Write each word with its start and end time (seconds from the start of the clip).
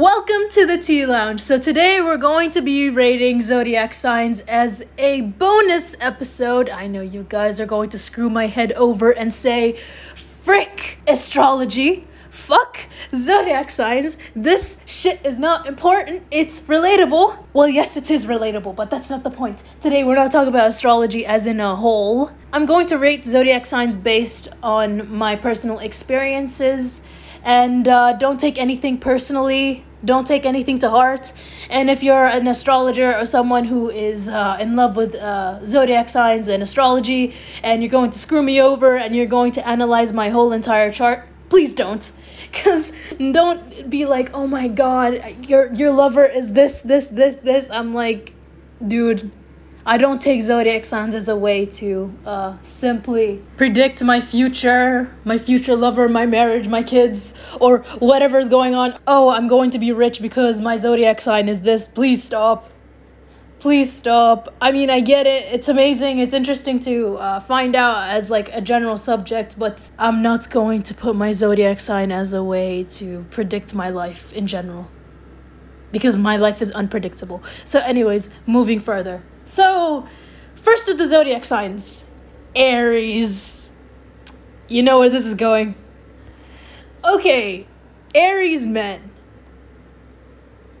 Welcome 0.00 0.48
to 0.52 0.64
the 0.64 0.78
Tea 0.78 1.04
Lounge. 1.04 1.42
So, 1.42 1.58
today 1.58 2.00
we're 2.00 2.16
going 2.16 2.50
to 2.52 2.62
be 2.62 2.88
rating 2.88 3.42
zodiac 3.42 3.92
signs 3.92 4.40
as 4.48 4.82
a 4.96 5.20
bonus 5.20 5.94
episode. 6.00 6.70
I 6.70 6.86
know 6.86 7.02
you 7.02 7.26
guys 7.28 7.60
are 7.60 7.66
going 7.66 7.90
to 7.90 7.98
screw 7.98 8.30
my 8.30 8.46
head 8.46 8.72
over 8.72 9.10
and 9.10 9.30
say, 9.34 9.78
frick 10.14 11.00
astrology. 11.06 12.06
Fuck 12.30 12.86
zodiac 13.14 13.68
signs. 13.68 14.16
This 14.34 14.78
shit 14.86 15.20
is 15.22 15.38
not 15.38 15.66
important. 15.66 16.22
It's 16.30 16.62
relatable. 16.62 17.44
Well, 17.52 17.68
yes, 17.68 17.98
it 17.98 18.10
is 18.10 18.24
relatable, 18.24 18.74
but 18.74 18.88
that's 18.88 19.10
not 19.10 19.22
the 19.22 19.30
point. 19.30 19.64
Today, 19.82 20.02
we're 20.02 20.14
not 20.14 20.32
talking 20.32 20.48
about 20.48 20.68
astrology 20.68 21.26
as 21.26 21.44
in 21.44 21.60
a 21.60 21.76
whole. 21.76 22.30
I'm 22.54 22.64
going 22.64 22.86
to 22.86 22.96
rate 22.96 23.26
zodiac 23.26 23.66
signs 23.66 23.98
based 23.98 24.48
on 24.62 25.14
my 25.14 25.36
personal 25.36 25.78
experiences 25.78 27.02
and 27.42 27.86
uh, 27.86 28.14
don't 28.14 28.40
take 28.40 28.58
anything 28.58 28.96
personally 28.96 29.84
don't 30.04 30.26
take 30.26 30.46
anything 30.46 30.78
to 30.78 30.90
heart. 30.90 31.32
And 31.68 31.90
if 31.90 32.02
you're 32.02 32.26
an 32.26 32.46
astrologer 32.46 33.16
or 33.16 33.26
someone 33.26 33.64
who 33.64 33.90
is 33.90 34.28
uh, 34.28 34.56
in 34.60 34.76
love 34.76 34.96
with 34.96 35.14
uh, 35.14 35.64
zodiac 35.64 36.08
signs 36.08 36.48
and 36.48 36.62
astrology 36.62 37.34
and 37.62 37.82
you're 37.82 37.90
going 37.90 38.10
to 38.10 38.18
screw 38.18 38.42
me 38.42 38.60
over 38.60 38.96
and 38.96 39.14
you're 39.14 39.26
going 39.26 39.52
to 39.52 39.66
analyze 39.66 40.12
my 40.12 40.28
whole 40.30 40.52
entire 40.52 40.90
chart 40.90 41.26
please 41.50 41.74
don't. 41.74 42.12
Because 42.50 42.92
don't 43.16 43.88
be 43.88 44.06
like 44.06 44.30
oh 44.34 44.46
my 44.46 44.66
god 44.66 45.46
your 45.46 45.72
your 45.72 45.92
lover 45.92 46.24
is 46.24 46.52
this 46.52 46.80
this 46.80 47.08
this 47.08 47.36
this. 47.36 47.70
I'm 47.70 47.94
like 47.94 48.34
dude 48.84 49.30
I 49.86 49.96
don't 49.96 50.20
take 50.20 50.42
zodiac 50.42 50.84
signs 50.84 51.14
as 51.14 51.28
a 51.28 51.36
way 51.36 51.64
to 51.66 52.14
uh, 52.26 52.56
simply 52.60 53.42
predict 53.56 54.02
my 54.02 54.20
future, 54.20 55.14
my 55.24 55.38
future 55.38 55.74
lover, 55.74 56.08
my 56.08 56.26
marriage, 56.26 56.68
my 56.68 56.82
kids, 56.82 57.34
or 57.58 57.78
whatever 57.98 58.38
is 58.38 58.48
going 58.48 58.74
on. 58.74 58.98
Oh, 59.06 59.30
I'm 59.30 59.48
going 59.48 59.70
to 59.70 59.78
be 59.78 59.92
rich 59.92 60.20
because 60.20 60.60
my 60.60 60.76
zodiac 60.76 61.20
sign 61.20 61.48
is 61.48 61.62
this. 61.62 61.88
Please 61.88 62.22
stop. 62.22 62.70
Please 63.58 63.92
stop. 63.92 64.54
I 64.60 64.70
mean, 64.70 64.88
I 64.90 65.00
get 65.00 65.26
it. 65.26 65.52
It's 65.52 65.68
amazing. 65.68 66.18
It's 66.18 66.34
interesting 66.34 66.80
to 66.80 67.16
uh, 67.16 67.40
find 67.40 67.74
out 67.74 68.08
as 68.10 68.30
like 68.30 68.48
a 68.54 68.60
general 68.60 68.96
subject, 68.96 69.58
but 69.58 69.90
I'm 69.98 70.22
not 70.22 70.50
going 70.50 70.82
to 70.84 70.94
put 70.94 71.16
my 71.16 71.32
zodiac 71.32 71.80
sign 71.80 72.12
as 72.12 72.32
a 72.32 72.42
way 72.44 72.84
to 72.84 73.26
predict 73.30 73.74
my 73.74 73.90
life 73.90 74.32
in 74.32 74.46
general 74.46 74.88
because 75.92 76.16
my 76.16 76.36
life 76.36 76.62
is 76.62 76.70
unpredictable. 76.72 77.42
So, 77.64 77.80
anyways, 77.80 78.30
moving 78.46 78.80
further. 78.80 79.22
So, 79.50 80.06
first 80.54 80.88
of 80.88 80.96
the 80.96 81.08
zodiac 81.08 81.44
signs 81.44 82.04
Aries. 82.54 83.72
You 84.68 84.84
know 84.84 85.00
where 85.00 85.10
this 85.10 85.26
is 85.26 85.34
going. 85.34 85.74
Okay, 87.04 87.66
Aries 88.14 88.64
men. 88.64 89.10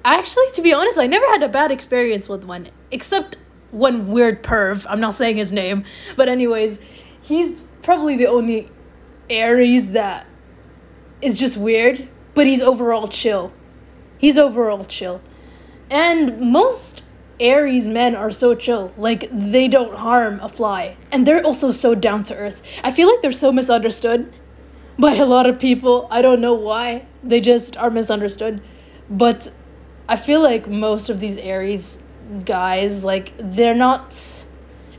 Actually, 0.04 0.52
to 0.52 0.62
be 0.62 0.72
honest, 0.72 1.00
I 1.00 1.08
never 1.08 1.26
had 1.26 1.42
a 1.42 1.48
bad 1.48 1.72
experience 1.72 2.28
with 2.28 2.44
one, 2.44 2.68
except 2.92 3.36
one 3.72 4.06
weird 4.06 4.44
perv. 4.44 4.86
I'm 4.88 5.00
not 5.00 5.14
saying 5.14 5.36
his 5.36 5.52
name, 5.52 5.82
but, 6.14 6.28
anyways, 6.28 6.80
he's 7.20 7.60
probably 7.82 8.16
the 8.16 8.28
only 8.28 8.70
Aries 9.28 9.90
that 9.90 10.28
is 11.20 11.36
just 11.36 11.56
weird, 11.56 12.08
but 12.34 12.46
he's 12.46 12.62
overall 12.62 13.08
chill. 13.08 13.52
He's 14.16 14.38
overall 14.38 14.84
chill. 14.84 15.20
And 15.90 16.52
most 16.52 17.02
Aries 17.40 17.88
men 17.88 18.14
are 18.14 18.30
so 18.30 18.54
chill. 18.54 18.92
Like, 18.98 19.28
they 19.32 19.66
don't 19.66 19.98
harm 19.98 20.38
a 20.40 20.48
fly. 20.48 20.96
And 21.10 21.26
they're 21.26 21.44
also 21.44 21.70
so 21.70 21.94
down 21.94 22.22
to 22.24 22.36
earth. 22.36 22.62
I 22.84 22.90
feel 22.90 23.08
like 23.08 23.22
they're 23.22 23.32
so 23.32 23.50
misunderstood 23.50 24.32
by 24.98 25.14
a 25.14 25.24
lot 25.24 25.46
of 25.46 25.58
people. 25.58 26.06
I 26.10 26.20
don't 26.20 26.40
know 26.40 26.54
why. 26.54 27.06
They 27.24 27.40
just 27.40 27.76
are 27.78 27.90
misunderstood. 27.90 28.62
But 29.08 29.52
I 30.08 30.16
feel 30.16 30.40
like 30.42 30.68
most 30.68 31.08
of 31.08 31.18
these 31.18 31.38
Aries 31.38 32.02
guys, 32.44 33.04
like, 33.04 33.32
they're 33.38 33.74
not 33.74 34.44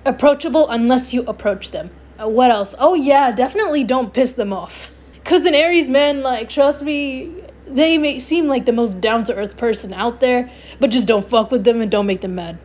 approachable 0.03 0.68
unless 0.69 1.13
you 1.13 1.22
approach 1.23 1.69
them. 1.72 1.91
Uh, 2.22 2.28
what 2.28 2.50
else? 2.50 2.75
Oh, 2.79 2.96
yeah, 2.96 3.31
definitely 3.31 3.84
don't 3.84 4.13
piss 4.13 4.34
them 4.34 4.52
off. 4.52 4.91
Because 5.13 5.46
an 5.46 5.53
Aries 5.53 5.88
man, 5.88 6.22
like, 6.23 6.50
trust 6.50 6.81
me, 6.84 7.44
they 7.67 7.97
may 7.97 8.19
seem 8.19 8.47
like 8.47 8.66
the 8.66 8.73
most 8.73 9.01
down 9.01 9.23
to 9.25 9.35
earth 9.35 9.57
person 9.57 9.94
out 9.94 10.19
there, 10.19 10.51
but 10.79 10.89
just 10.89 11.07
don't 11.07 11.25
fuck 11.25 11.51
with 11.51 11.63
them 11.63 11.81
and 11.81 11.89
don't 11.89 12.05
make 12.05 12.22
them 12.22 12.35
mad. 12.35 12.57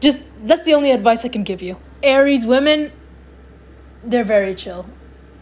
Just 0.00 0.22
that's 0.42 0.64
the 0.64 0.74
only 0.74 0.90
advice 0.90 1.24
I 1.24 1.28
can 1.28 1.44
give 1.44 1.62
you. 1.62 1.76
Aries 2.02 2.44
women, 2.44 2.92
they're 4.02 4.24
very 4.24 4.54
chill. 4.54 4.86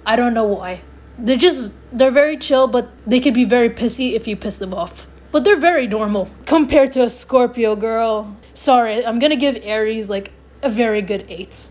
I 0.06 0.16
don't 0.16 0.34
know 0.34 0.44
why. 0.44 0.82
They're 1.18 1.36
just 1.36 1.72
they're 1.92 2.10
very 2.10 2.36
chill, 2.36 2.66
but 2.66 2.90
they 3.06 3.20
could 3.20 3.34
be 3.34 3.44
very 3.44 3.70
pissy 3.70 4.12
if 4.12 4.26
you 4.26 4.36
piss 4.36 4.56
them 4.56 4.74
off. 4.74 5.06
But 5.30 5.44
they're 5.44 5.58
very 5.58 5.86
normal 5.86 6.28
compared 6.46 6.92
to 6.92 7.04
a 7.04 7.10
Scorpio 7.10 7.76
girl. 7.76 8.36
Sorry, 8.54 9.04
I'm 9.04 9.18
gonna 9.18 9.36
give 9.36 9.58
Aries 9.62 10.10
like 10.10 10.32
a 10.62 10.70
very 10.70 11.02
good 11.02 11.24
eight. 11.28 11.68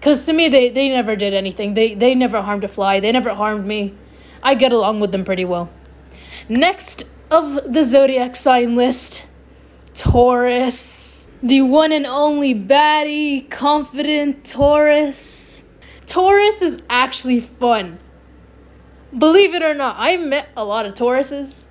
Cause 0.00 0.26
to 0.26 0.32
me 0.32 0.48
they, 0.48 0.68
they 0.68 0.90
never 0.90 1.16
did 1.16 1.32
anything. 1.32 1.74
They 1.74 1.94
they 1.94 2.14
never 2.14 2.42
harmed 2.42 2.64
a 2.64 2.68
fly. 2.68 3.00
They 3.00 3.10
never 3.12 3.34
harmed 3.34 3.66
me. 3.66 3.94
I 4.42 4.54
get 4.54 4.72
along 4.72 5.00
with 5.00 5.12
them 5.12 5.24
pretty 5.24 5.44
well. 5.44 5.70
Next 6.48 7.04
of 7.30 7.72
the 7.72 7.84
zodiac 7.84 8.36
sign 8.36 8.74
list, 8.74 9.26
Taurus. 9.94 11.26
The 11.42 11.60
one 11.60 11.92
and 11.92 12.06
only 12.06 12.54
baddie, 12.54 13.50
confident 13.50 14.44
Taurus. 14.44 15.64
Taurus 16.06 16.62
is 16.62 16.82
actually 16.88 17.40
fun. 17.40 17.98
Believe 19.16 19.54
it 19.54 19.62
or 19.62 19.74
not, 19.74 19.96
I 19.98 20.16
met 20.16 20.48
a 20.56 20.64
lot 20.64 20.86
of 20.86 20.94
Tauruses, 20.94 21.62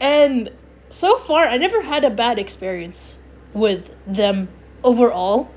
and 0.00 0.50
so 0.90 1.18
far 1.18 1.44
I 1.44 1.56
never 1.56 1.82
had 1.82 2.04
a 2.04 2.10
bad 2.10 2.38
experience 2.38 3.18
with 3.52 3.94
them 4.06 4.48
overall. 4.82 5.50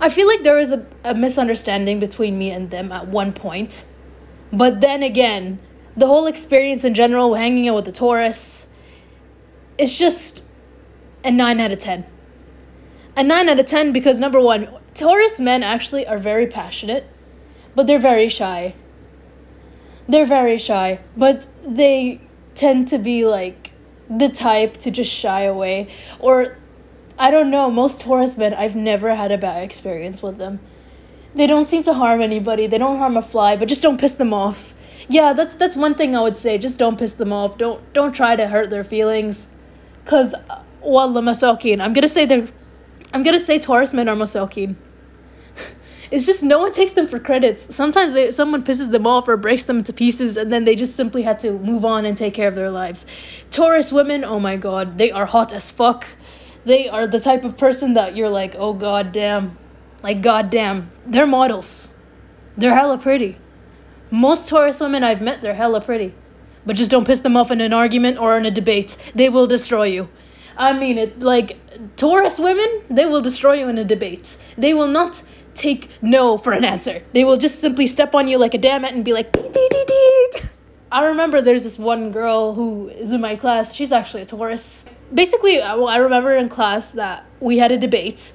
I 0.00 0.08
feel 0.08 0.26
like 0.26 0.42
there 0.42 0.56
was 0.56 0.72
a, 0.72 0.86
a 1.04 1.14
misunderstanding 1.14 1.98
between 1.98 2.38
me 2.38 2.50
and 2.50 2.70
them 2.70 2.92
at 2.92 3.08
one 3.08 3.32
point. 3.32 3.84
But 4.52 4.80
then 4.80 5.02
again, 5.02 5.58
the 5.96 6.06
whole 6.06 6.26
experience 6.26 6.84
in 6.84 6.94
general, 6.94 7.34
hanging 7.34 7.68
out 7.68 7.76
with 7.76 7.84
the 7.86 7.92
Taurus, 7.92 8.68
it's 9.78 9.98
just 9.98 10.42
a 11.24 11.30
9 11.30 11.58
out 11.58 11.72
of 11.72 11.78
10. 11.78 12.06
A 13.16 13.22
9 13.22 13.48
out 13.48 13.58
of 13.58 13.66
10 13.66 13.92
because 13.92 14.20
number 14.20 14.40
one, 14.40 14.68
Taurus 14.92 15.40
men 15.40 15.62
actually 15.62 16.06
are 16.06 16.18
very 16.18 16.46
passionate, 16.46 17.08
but 17.74 17.86
they're 17.86 17.98
very 17.98 18.28
shy. 18.28 18.74
They're 20.08 20.26
very 20.26 20.58
shy, 20.58 21.00
but 21.16 21.46
they 21.64 22.20
tend 22.54 22.88
to 22.88 22.98
be 22.98 23.24
like 23.24 23.72
the 24.08 24.28
type 24.28 24.76
to 24.78 24.90
just 24.90 25.12
shy 25.12 25.42
away. 25.42 25.88
Or, 26.18 26.58
I 27.18 27.30
don't 27.30 27.50
know, 27.50 27.70
most 27.70 28.02
Taurus 28.02 28.36
men, 28.36 28.52
I've 28.52 28.76
never 28.76 29.14
had 29.14 29.32
a 29.32 29.38
bad 29.38 29.64
experience 29.64 30.22
with 30.22 30.36
them. 30.36 30.60
They 31.34 31.46
don't 31.46 31.64
seem 31.64 31.82
to 31.84 31.94
harm 31.94 32.20
anybody, 32.20 32.66
they 32.66 32.78
don't 32.78 32.98
harm 32.98 33.16
a 33.16 33.22
fly, 33.22 33.56
but 33.56 33.68
just 33.68 33.82
don't 33.82 33.98
piss 33.98 34.14
them 34.14 34.32
off 34.32 34.75
yeah, 35.08 35.32
that's 35.32 35.54
that's 35.54 35.76
one 35.76 35.94
thing 35.94 36.16
I 36.16 36.22
would 36.22 36.38
say. 36.38 36.58
Just 36.58 36.78
don't 36.78 36.98
piss 36.98 37.12
them 37.12 37.32
off. 37.32 37.58
Don't 37.58 37.80
don't 37.92 38.12
try 38.12 38.34
to 38.34 38.48
hurt 38.48 38.70
their 38.70 38.84
feelings, 38.84 39.48
cause 40.04 40.34
uh, 40.34 40.62
wallah 40.80 41.20
masokin. 41.22 41.80
I'm 41.80 41.92
gonna 41.92 42.08
say 42.08 42.24
they're, 42.26 42.48
I'm 43.12 43.22
gonna 43.22 43.38
say 43.38 43.58
Taurus 43.58 43.92
men 43.92 44.08
are 44.08 44.16
masokin. 44.16 44.74
it's 46.10 46.26
just 46.26 46.42
no 46.42 46.58
one 46.58 46.72
takes 46.72 46.92
them 46.92 47.06
for 47.06 47.20
credits. 47.20 47.72
Sometimes 47.74 48.14
they 48.14 48.32
someone 48.32 48.64
pisses 48.64 48.90
them 48.90 49.06
off 49.06 49.28
or 49.28 49.36
breaks 49.36 49.64
them 49.64 49.78
into 49.78 49.92
pieces, 49.92 50.36
and 50.36 50.52
then 50.52 50.64
they 50.64 50.74
just 50.74 50.96
simply 50.96 51.22
had 51.22 51.38
to 51.40 51.52
move 51.52 51.84
on 51.84 52.04
and 52.04 52.18
take 52.18 52.34
care 52.34 52.48
of 52.48 52.56
their 52.56 52.70
lives. 52.70 53.06
Taurus 53.52 53.92
women, 53.92 54.24
oh 54.24 54.40
my 54.40 54.56
god, 54.56 54.98
they 54.98 55.12
are 55.12 55.26
hot 55.26 55.52
as 55.52 55.70
fuck. 55.70 56.06
They 56.64 56.88
are 56.88 57.06
the 57.06 57.20
type 57.20 57.44
of 57.44 57.56
person 57.56 57.94
that 57.94 58.16
you're 58.16 58.28
like, 58.28 58.56
oh 58.58 58.72
god 58.72 59.12
damn, 59.12 59.56
like 60.02 60.20
god 60.20 60.50
damn, 60.50 60.90
they're 61.06 61.28
models. 61.28 61.94
They're 62.56 62.74
hella 62.74 62.98
pretty. 62.98 63.38
Most 64.10 64.48
Taurus 64.48 64.80
women 64.80 65.02
I've 65.02 65.20
met, 65.20 65.42
they're 65.42 65.54
hella 65.54 65.80
pretty. 65.80 66.14
But 66.64 66.76
just 66.76 66.90
don't 66.90 67.06
piss 67.06 67.20
them 67.20 67.36
off 67.36 67.50
in 67.50 67.60
an 67.60 67.72
argument 67.72 68.18
or 68.18 68.36
in 68.36 68.46
a 68.46 68.50
debate. 68.50 68.96
They 69.14 69.28
will 69.28 69.46
destroy 69.46 69.84
you. 69.84 70.08
I 70.56 70.72
mean 70.72 70.98
it, 70.98 71.20
like, 71.20 71.58
Taurus 71.96 72.38
women, 72.38 72.82
they 72.88 73.06
will 73.06 73.20
destroy 73.20 73.54
you 73.54 73.68
in 73.68 73.78
a 73.78 73.84
debate. 73.84 74.36
They 74.56 74.74
will 74.74 74.88
not 74.88 75.22
take 75.54 75.90
no 76.02 76.38
for 76.38 76.52
an 76.52 76.64
answer. 76.64 77.02
They 77.12 77.24
will 77.24 77.36
just 77.36 77.60
simply 77.60 77.86
step 77.86 78.14
on 78.14 78.28
you 78.28 78.38
like 78.38 78.54
a 78.54 78.58
damn 78.58 78.84
it 78.84 78.94
and 78.94 79.04
be 79.04 79.12
like, 79.12 79.32
dee 79.32 79.42
dee 79.42 79.68
dee 79.70 79.84
dee. 79.86 80.48
I 80.90 81.06
remember 81.06 81.42
there's 81.42 81.64
this 81.64 81.78
one 81.78 82.10
girl 82.12 82.54
who 82.54 82.88
is 82.88 83.10
in 83.10 83.20
my 83.20 83.36
class. 83.36 83.74
She's 83.74 83.92
actually 83.92 84.22
a 84.22 84.26
Taurus. 84.26 84.86
Basically, 85.12 85.60
uh, 85.60 85.76
well, 85.76 85.88
I 85.88 85.96
remember 85.96 86.34
in 86.34 86.48
class 86.48 86.92
that 86.92 87.26
we 87.40 87.58
had 87.58 87.72
a 87.72 87.78
debate 87.78 88.32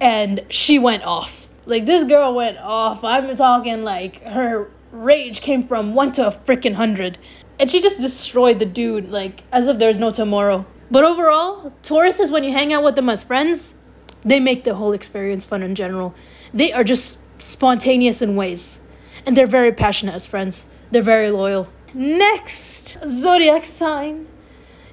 and 0.00 0.44
she 0.48 0.78
went 0.78 1.04
off. 1.04 1.48
Like, 1.66 1.86
this 1.86 2.06
girl 2.06 2.34
went 2.34 2.58
off. 2.58 3.02
I'm 3.04 3.34
talking 3.36 3.84
like 3.84 4.22
her 4.22 4.70
rage 4.94 5.40
came 5.40 5.66
from 5.66 5.92
one 5.92 6.12
to 6.12 6.28
a 6.28 6.30
freaking 6.30 6.74
hundred. 6.74 7.18
And 7.58 7.70
she 7.70 7.80
just 7.80 8.00
destroyed 8.00 8.58
the 8.58 8.66
dude, 8.66 9.10
like, 9.10 9.42
as 9.52 9.66
if 9.66 9.78
there's 9.78 9.98
no 9.98 10.10
tomorrow. 10.10 10.66
But 10.90 11.04
overall, 11.04 11.72
Tauruses, 11.82 12.30
when 12.30 12.44
you 12.44 12.52
hang 12.52 12.72
out 12.72 12.84
with 12.84 12.96
them 12.96 13.08
as 13.08 13.22
friends, 13.22 13.74
they 14.22 14.40
make 14.40 14.64
the 14.64 14.74
whole 14.74 14.92
experience 14.92 15.44
fun 15.44 15.62
in 15.62 15.74
general. 15.74 16.14
They 16.52 16.72
are 16.72 16.84
just 16.84 17.18
spontaneous 17.40 18.22
in 18.22 18.36
ways. 18.36 18.80
And 19.26 19.36
they're 19.36 19.46
very 19.46 19.72
passionate 19.72 20.14
as 20.14 20.26
friends. 20.26 20.70
They're 20.90 21.02
very 21.02 21.30
loyal. 21.30 21.68
Next 21.92 22.98
zodiac 23.06 23.64
sign 23.64 24.26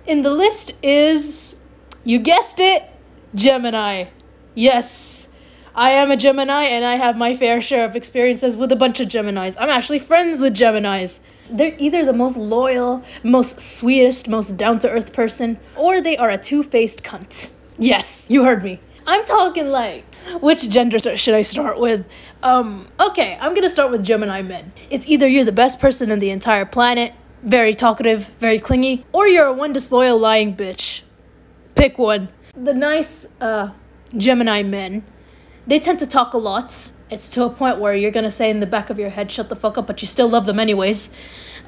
in 0.05 0.21
the 0.21 0.31
list 0.31 0.73
is, 0.83 1.57
you 2.03 2.19
guessed 2.19 2.59
it, 2.59 2.83
Gemini. 3.33 4.05
Yes, 4.53 5.29
I 5.73 5.91
am 5.91 6.11
a 6.11 6.17
Gemini 6.17 6.63
and 6.63 6.83
I 6.83 6.95
have 6.95 7.15
my 7.15 7.33
fair 7.33 7.61
share 7.61 7.85
of 7.85 7.95
experiences 7.95 8.57
with 8.57 8.73
a 8.73 8.75
bunch 8.75 8.99
of 8.99 9.07
Geminis. 9.07 9.55
I'm 9.57 9.69
actually 9.69 9.99
friends 9.99 10.41
with 10.41 10.53
Geminis. 10.53 11.21
They're 11.49 11.75
either 11.77 12.03
the 12.03 12.13
most 12.13 12.35
loyal, 12.35 13.03
most 13.23 13.61
sweetest, 13.61 14.27
most 14.27 14.57
down 14.57 14.79
to 14.79 14.89
earth 14.89 15.13
person, 15.13 15.59
or 15.77 16.01
they 16.01 16.17
are 16.17 16.29
a 16.29 16.37
two 16.37 16.63
faced 16.63 17.03
cunt. 17.03 17.51
Yes, 17.77 18.25
you 18.29 18.43
heard 18.43 18.63
me. 18.63 18.81
I'm 19.07 19.23
talking 19.25 19.69
like, 19.69 20.03
which 20.41 20.69
gender 20.69 20.99
should 20.99 21.33
I 21.33 21.41
start 21.41 21.79
with? 21.79 22.05
Um, 22.43 22.89
okay, 22.99 23.37
I'm 23.39 23.55
gonna 23.55 23.69
start 23.69 23.91
with 23.91 24.03
Gemini 24.03 24.41
men. 24.41 24.73
It's 24.89 25.07
either 25.07 25.27
you're 25.27 25.45
the 25.45 25.51
best 25.53 25.79
person 25.79 26.11
in 26.11 26.19
the 26.19 26.31
entire 26.31 26.65
planet, 26.65 27.13
very 27.43 27.73
talkative, 27.73 28.27
very 28.39 28.59
clingy, 28.59 29.05
or 29.13 29.27
you're 29.27 29.47
a 29.47 29.53
one 29.53 29.71
disloyal 29.73 30.17
lying 30.17 30.55
bitch. 30.55 31.01
Pick 31.75 31.97
one. 31.97 32.27
The 32.55 32.73
nice 32.73 33.29
uh, 33.39 33.71
Gemini 34.15 34.63
men, 34.63 35.03
they 35.67 35.79
tend 35.79 35.99
to 35.99 36.07
talk 36.07 36.33
a 36.33 36.37
lot. 36.37 36.91
It's 37.09 37.27
to 37.29 37.43
a 37.43 37.49
point 37.49 37.79
where 37.79 37.93
you're 37.93 38.11
gonna 38.11 38.31
say 38.31 38.49
in 38.49 38.59
the 38.59 38.65
back 38.65 38.89
of 38.89 38.97
your 38.97 39.09
head, 39.09 39.31
shut 39.31 39.49
the 39.49 39.55
fuck 39.55 39.77
up, 39.77 39.87
but 39.87 40.01
you 40.01 40.07
still 40.07 40.29
love 40.29 40.45
them 40.45 40.59
anyways. 40.59 41.13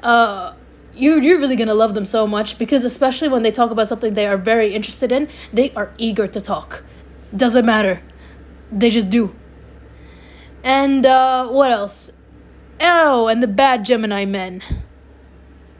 Uh, 0.02 0.54
you're, 0.94 1.20
you're 1.20 1.38
really 1.38 1.56
gonna 1.56 1.74
love 1.74 1.94
them 1.94 2.04
so 2.04 2.26
much 2.26 2.58
because, 2.58 2.84
especially 2.84 3.28
when 3.28 3.42
they 3.42 3.50
talk 3.50 3.70
about 3.70 3.88
something 3.88 4.14
they 4.14 4.26
are 4.26 4.36
very 4.36 4.74
interested 4.74 5.12
in, 5.12 5.28
they 5.52 5.72
are 5.72 5.92
eager 5.98 6.26
to 6.26 6.40
talk. 6.40 6.84
Doesn't 7.34 7.66
matter. 7.66 8.02
They 8.70 8.90
just 8.90 9.10
do. 9.10 9.34
And 10.62 11.04
uh, 11.04 11.48
what 11.48 11.70
else? 11.70 12.12
Oh, 12.80 13.28
and 13.28 13.42
the 13.42 13.46
bad 13.46 13.84
Gemini 13.84 14.24
men. 14.24 14.62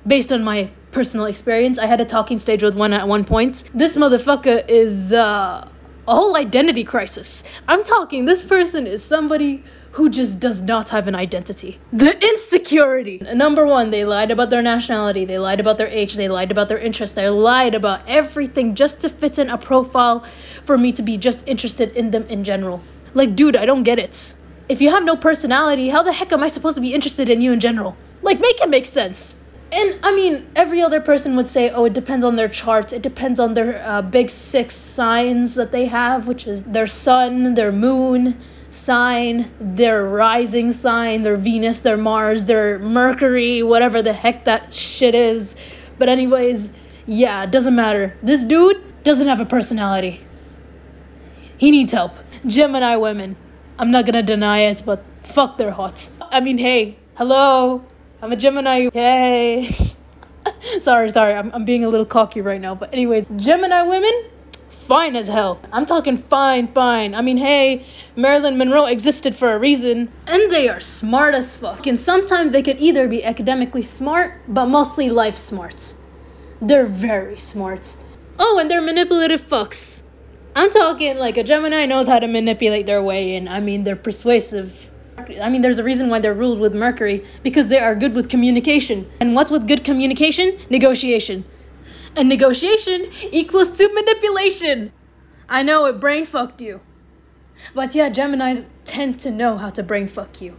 Based 0.06 0.30
on 0.32 0.44
my 0.44 0.70
personal 0.90 1.26
experience, 1.26 1.78
I 1.78 1.86
had 1.86 2.00
a 2.00 2.04
talking 2.04 2.38
stage 2.38 2.62
with 2.62 2.74
one 2.74 2.92
at 2.92 3.08
one 3.08 3.24
point. 3.24 3.64
This 3.74 3.96
motherfucker 3.96 4.68
is 4.68 5.12
uh, 5.12 5.68
a 6.06 6.14
whole 6.14 6.36
identity 6.36 6.84
crisis. 6.84 7.44
I'm 7.66 7.84
talking, 7.84 8.24
this 8.24 8.44
person 8.44 8.86
is 8.86 9.02
somebody 9.02 9.64
who 9.92 10.10
just 10.10 10.40
does 10.40 10.60
not 10.60 10.88
have 10.88 11.06
an 11.06 11.14
identity. 11.14 11.78
The 11.92 12.20
insecurity. 12.20 13.18
Number 13.32 13.64
one, 13.64 13.90
they 13.90 14.04
lied 14.04 14.32
about 14.32 14.50
their 14.50 14.60
nationality, 14.60 15.24
they 15.24 15.38
lied 15.38 15.60
about 15.60 15.78
their 15.78 15.86
age, 15.86 16.14
they 16.14 16.28
lied 16.28 16.50
about 16.50 16.68
their 16.68 16.78
interests, 16.78 17.14
they 17.14 17.28
lied 17.28 17.76
about 17.76 18.00
everything 18.08 18.74
just 18.74 19.00
to 19.02 19.08
fit 19.08 19.38
in 19.38 19.48
a 19.48 19.56
profile 19.56 20.24
for 20.64 20.76
me 20.76 20.90
to 20.92 21.02
be 21.02 21.16
just 21.16 21.46
interested 21.46 21.94
in 21.94 22.10
them 22.10 22.26
in 22.26 22.42
general. 22.42 22.82
Like, 23.14 23.36
dude, 23.36 23.54
I 23.54 23.66
don't 23.66 23.84
get 23.84 24.00
it. 24.00 24.34
If 24.68 24.80
you 24.80 24.90
have 24.90 25.04
no 25.04 25.14
personality, 25.14 25.90
how 25.90 26.02
the 26.02 26.12
heck 26.12 26.32
am 26.32 26.42
I 26.42 26.48
supposed 26.48 26.74
to 26.74 26.80
be 26.80 26.92
interested 26.92 27.28
in 27.28 27.40
you 27.40 27.52
in 27.52 27.60
general? 27.60 27.96
Like, 28.20 28.40
make 28.40 28.60
it 28.60 28.68
make 28.68 28.86
sense. 28.86 29.36
And 29.74 29.98
I 30.04 30.14
mean, 30.14 30.46
every 30.54 30.80
other 30.80 31.00
person 31.00 31.34
would 31.34 31.48
say, 31.48 31.68
oh, 31.68 31.84
it 31.84 31.92
depends 31.92 32.24
on 32.24 32.36
their 32.36 32.48
charts. 32.48 32.92
It 32.92 33.02
depends 33.02 33.40
on 33.40 33.54
their 33.54 33.82
uh, 33.84 34.02
big 34.02 34.30
six 34.30 34.76
signs 34.76 35.56
that 35.56 35.72
they 35.72 35.86
have, 35.86 36.28
which 36.28 36.46
is 36.46 36.62
their 36.62 36.86
sun, 36.86 37.54
their 37.54 37.72
moon, 37.72 38.38
sign, 38.70 39.50
their 39.58 40.04
rising 40.04 40.70
sign, 40.70 41.24
their 41.24 41.36
Venus, 41.36 41.80
their 41.80 41.96
Mars, 41.96 42.44
their 42.44 42.78
Mercury, 42.78 43.64
whatever 43.64 44.00
the 44.00 44.12
heck 44.12 44.44
that 44.44 44.72
shit 44.72 45.12
is. 45.12 45.56
But, 45.98 46.08
anyways, 46.08 46.70
yeah, 47.04 47.42
it 47.42 47.50
doesn't 47.50 47.74
matter. 47.74 48.16
This 48.22 48.44
dude 48.44 48.80
doesn't 49.02 49.26
have 49.26 49.40
a 49.40 49.44
personality. 49.44 50.24
He 51.58 51.72
needs 51.72 51.92
help. 51.92 52.12
Gemini 52.46 52.94
women. 52.94 53.34
I'm 53.76 53.90
not 53.90 54.06
gonna 54.06 54.22
deny 54.22 54.60
it, 54.60 54.82
but 54.86 55.02
fuck, 55.20 55.58
they're 55.58 55.72
hot. 55.72 56.10
I 56.30 56.38
mean, 56.38 56.58
hey, 56.58 56.96
hello. 57.16 57.84
I'm 58.24 58.32
a 58.32 58.36
Gemini. 58.36 58.88
Yay. 58.94 59.68
sorry, 60.80 61.10
sorry. 61.10 61.34
I'm, 61.34 61.52
I'm 61.52 61.66
being 61.66 61.84
a 61.84 61.90
little 61.90 62.06
cocky 62.06 62.40
right 62.40 62.58
now. 62.58 62.74
But, 62.74 62.90
anyways, 62.90 63.26
Gemini 63.36 63.82
women 63.82 64.12
fine 64.70 65.14
as 65.14 65.28
hell. 65.28 65.60
I'm 65.70 65.84
talking 65.84 66.16
fine, 66.16 66.68
fine. 66.68 67.14
I 67.14 67.20
mean, 67.20 67.36
hey, 67.36 67.84
Marilyn 68.16 68.56
Monroe 68.56 68.86
existed 68.86 69.34
for 69.34 69.52
a 69.52 69.58
reason. 69.58 70.10
And 70.26 70.50
they 70.50 70.70
are 70.70 70.80
smart 70.80 71.34
as 71.34 71.54
fuck. 71.54 71.86
And 71.86 71.98
sometimes 71.98 72.52
they 72.52 72.62
could 72.62 72.78
either 72.78 73.08
be 73.08 73.22
academically 73.22 73.82
smart, 73.82 74.40
but 74.48 74.66
mostly 74.66 75.10
life 75.10 75.36
smart. 75.36 75.92
They're 76.62 76.86
very 76.86 77.36
smart. 77.36 77.94
Oh, 78.38 78.58
and 78.58 78.70
they're 78.70 78.80
manipulative 78.80 79.46
fucks. 79.46 80.02
I'm 80.56 80.70
talking 80.70 81.18
like 81.18 81.36
a 81.36 81.42
Gemini 81.44 81.84
knows 81.84 82.06
how 82.06 82.20
to 82.20 82.26
manipulate 82.26 82.86
their 82.86 83.02
way 83.02 83.36
in. 83.36 83.48
I 83.48 83.60
mean, 83.60 83.84
they're 83.84 83.96
persuasive. 83.96 84.90
I 85.16 85.48
mean, 85.48 85.62
there's 85.62 85.78
a 85.78 85.84
reason 85.84 86.10
why 86.10 86.18
they're 86.18 86.34
ruled 86.34 86.58
with 86.58 86.74
Mercury 86.74 87.24
because 87.42 87.68
they 87.68 87.78
are 87.78 87.94
good 87.94 88.14
with 88.14 88.28
communication. 88.28 89.10
And 89.20 89.34
what's 89.34 89.50
with 89.50 89.66
good 89.68 89.84
communication? 89.84 90.58
Negotiation. 90.70 91.44
And 92.16 92.28
negotiation 92.28 93.10
equals 93.30 93.76
to 93.78 93.92
manipulation. 93.92 94.92
I 95.48 95.62
know 95.62 95.86
it 95.86 96.00
brain 96.00 96.24
fucked 96.24 96.60
you. 96.60 96.80
But 97.74 97.94
yeah, 97.94 98.10
Geminis 98.10 98.66
tend 98.84 99.20
to 99.20 99.30
know 99.30 99.56
how 99.56 99.70
to 99.70 99.82
brain 99.82 100.08
fuck 100.08 100.40
you. 100.40 100.56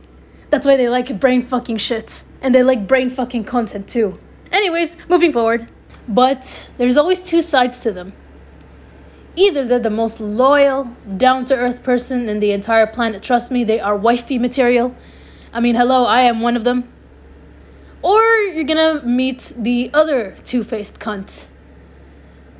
That's 0.50 0.66
why 0.66 0.78
they 0.78 0.90
like 0.90 1.20
brain 1.20 1.42
fucking 1.42 1.78
shit. 1.78 2.24
And 2.42 2.54
they 2.54 2.64
like 2.64 2.88
brain 2.88 3.10
fucking 3.10 3.44
content 3.46 3.88
too. 3.88 4.20
Anyways, 4.52 4.98
moving 5.10 5.32
forward. 5.32 5.68
But 6.08 6.70
there's 6.78 6.98
always 6.98 7.24
two 7.24 7.42
sides 7.42 7.80
to 7.80 7.92
them. 7.92 8.14
Either 9.36 9.66
they're 9.66 9.80
the 9.80 9.90
most 9.90 10.20
loyal, 10.20 10.86
down 11.18 11.46
to 11.46 11.56
earth 11.56 11.84
person 11.84 12.30
in 12.30 12.40
the 12.40 12.52
entire 12.52 12.88
planet. 12.88 13.22
Trust 13.22 13.52
me, 13.52 13.64
they 13.64 13.80
are 13.80 13.96
wifey 13.96 14.40
material. 14.40 14.96
I 15.52 15.60
mean, 15.60 15.76
hello, 15.76 16.06
I 16.06 16.22
am 16.22 16.42
one 16.42 16.56
of 16.56 16.64
them. 16.64 16.92
Or 18.02 18.22
you're 18.54 18.64
gonna 18.64 19.02
meet 19.04 19.54
the 19.58 19.90
other 19.94 20.36
two 20.44 20.64
faced 20.64 21.00
cunt. 21.00 21.48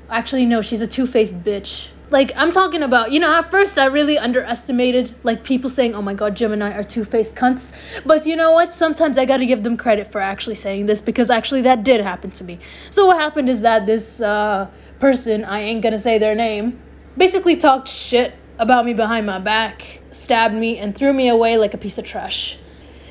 Actually, 0.10 0.46
no, 0.46 0.62
she's 0.62 0.82
a 0.82 0.88
two 0.88 1.08
faced 1.08 1.44
bitch. 1.44 1.90
Like, 2.10 2.32
I'm 2.36 2.52
talking 2.52 2.84
about, 2.84 3.12
you 3.12 3.20
know, 3.20 3.34
at 3.34 3.50
first 3.50 3.78
I 3.78 3.86
really 3.86 4.18
underestimated, 4.18 5.16
like, 5.24 5.44
people 5.44 5.70
saying, 5.70 5.96
oh 5.96 6.02
my 6.02 6.14
god, 6.14 6.36
Gemini 6.36 6.72
are 6.72 6.84
two 6.84 7.04
faced 7.04 7.36
cunts. 7.36 7.74
But 8.06 8.26
you 8.26 8.36
know 8.36 8.52
what? 8.52 8.74
Sometimes 8.74 9.18
I 9.18 9.26
gotta 9.26 9.46
give 9.46 9.64
them 9.64 9.76
credit 9.76 10.12
for 10.12 10.22
actually 10.22 10.56
saying 10.56 10.86
this 10.86 11.02
because 11.02 11.30
actually 11.30 11.62
that 11.64 11.84
did 11.84 12.02
happen 12.02 12.32
to 12.32 12.44
me. 12.44 12.60
So, 12.90 13.06
what 13.08 13.18
happened 13.18 13.50
is 13.50 13.62
that 13.62 13.86
this 13.86 14.22
uh, 14.22 14.70
person, 15.00 15.46
I 15.46 15.62
ain't 15.62 15.82
gonna 15.82 15.98
say 15.98 16.18
their 16.18 16.36
name, 16.36 16.82
basically 17.18 17.56
talked 17.56 17.88
shit 17.88 18.34
about 18.58 18.86
me 18.86 18.94
behind 18.94 19.26
my 19.26 19.40
back, 19.40 20.02
stabbed 20.12 20.56
me, 20.56 20.78
and 20.78 20.96
threw 20.96 21.14
me 21.14 21.28
away 21.28 21.58
like 21.58 21.74
a 21.74 21.78
piece 21.78 21.98
of 21.98 22.06
trash. 22.06 22.58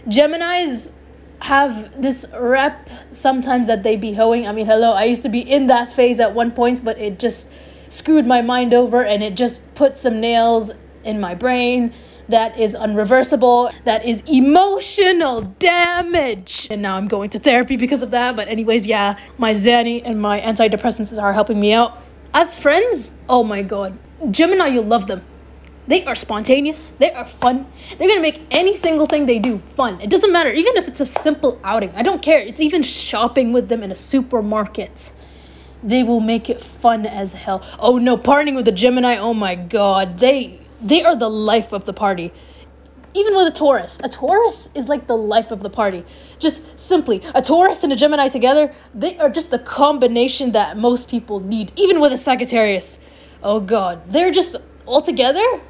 Geminis 0.08 0.92
have 1.40 2.00
this 2.00 2.26
rep 2.34 2.88
sometimes 3.12 3.66
that 3.66 3.82
they 3.82 3.96
be 3.96 4.14
hoeing. 4.14 4.46
I 4.46 4.52
mean, 4.52 4.66
hello, 4.66 4.92
I 4.92 5.04
used 5.04 5.22
to 5.24 5.28
be 5.28 5.40
in 5.40 5.66
that 5.66 5.88
phase 5.88 6.18
at 6.18 6.34
one 6.34 6.50
point, 6.50 6.84
but 6.84 6.98
it 6.98 7.18
just 7.18 7.50
screwed 7.88 8.26
my 8.26 8.40
mind 8.40 8.72
over 8.72 9.04
and 9.04 9.22
it 9.22 9.36
just 9.36 9.74
put 9.74 9.96
some 9.96 10.20
nails 10.20 10.72
in 11.04 11.20
my 11.20 11.34
brain 11.34 11.92
that 12.28 12.58
is 12.58 12.74
unreversible, 12.74 13.72
that 13.84 14.04
is 14.04 14.22
emotional 14.26 15.42
damage. 15.58 16.68
And 16.70 16.82
now 16.82 16.96
I'm 16.96 17.08
going 17.08 17.30
to 17.30 17.38
therapy 17.38 17.76
because 17.76 18.02
of 18.02 18.10
that. 18.12 18.36
But, 18.36 18.48
anyways, 18.48 18.86
yeah, 18.86 19.18
my 19.38 19.52
Xanny 19.52 20.02
and 20.04 20.20
my 20.20 20.40
antidepressants 20.40 21.20
are 21.20 21.32
helping 21.32 21.60
me 21.60 21.72
out. 21.72 21.98
As 22.32 22.58
friends, 22.58 23.14
oh 23.28 23.44
my 23.44 23.62
god, 23.62 23.98
Gemini, 24.30 24.66
you 24.68 24.80
love 24.80 25.06
them. 25.06 25.22
They 25.86 26.04
are 26.04 26.14
spontaneous. 26.14 26.88
They 26.90 27.12
are 27.12 27.26
fun. 27.26 27.66
They're 27.98 28.08
gonna 28.08 28.22
make 28.22 28.40
any 28.50 28.74
single 28.74 29.06
thing 29.06 29.26
they 29.26 29.38
do 29.38 29.58
fun. 29.76 30.00
It 30.00 30.08
doesn't 30.08 30.32
matter, 30.32 30.50
even 30.50 30.76
if 30.76 30.88
it's 30.88 31.00
a 31.00 31.06
simple 31.06 31.60
outing. 31.62 31.90
I 31.94 32.02
don't 32.02 32.22
care. 32.22 32.38
It's 32.38 32.60
even 32.60 32.82
shopping 32.82 33.52
with 33.52 33.68
them 33.68 33.82
in 33.82 33.92
a 33.92 33.94
supermarket. 33.94 35.12
They 35.82 36.02
will 36.02 36.20
make 36.20 36.48
it 36.48 36.60
fun 36.60 37.04
as 37.04 37.34
hell. 37.34 37.62
Oh 37.78 37.98
no, 37.98 38.16
partying 38.16 38.56
with 38.56 38.66
a 38.66 38.72
Gemini. 38.72 39.18
Oh 39.18 39.34
my 39.34 39.54
god, 39.54 40.18
they 40.18 40.60
they 40.84 41.02
are 41.02 41.16
the 41.16 41.28
life 41.28 41.72
of 41.72 41.84
the 41.84 41.92
party. 41.92 42.32
Even 43.16 43.36
with 43.36 43.46
a 43.46 43.52
Taurus, 43.52 44.00
a 44.02 44.08
Taurus 44.08 44.68
is 44.74 44.88
like 44.88 45.06
the 45.06 45.16
life 45.16 45.50
of 45.50 45.60
the 45.60 45.70
party. 45.70 46.04
Just 46.38 46.78
simply, 46.78 47.22
a 47.34 47.42
Taurus 47.42 47.84
and 47.84 47.92
a 47.92 47.96
Gemini 47.96 48.28
together, 48.28 48.72
they 48.94 49.16
are 49.18 49.28
just 49.28 49.50
the 49.50 49.58
combination 49.58 50.52
that 50.52 50.76
most 50.76 51.08
people 51.08 51.40
need. 51.40 51.72
Even 51.76 52.00
with 52.00 52.12
a 52.12 52.16
Sagittarius. 52.16 52.98
Oh 53.42 53.60
god, 53.60 54.02
they're 54.08 54.32
just 54.32 54.56
all 54.84 55.00
together 55.00 55.60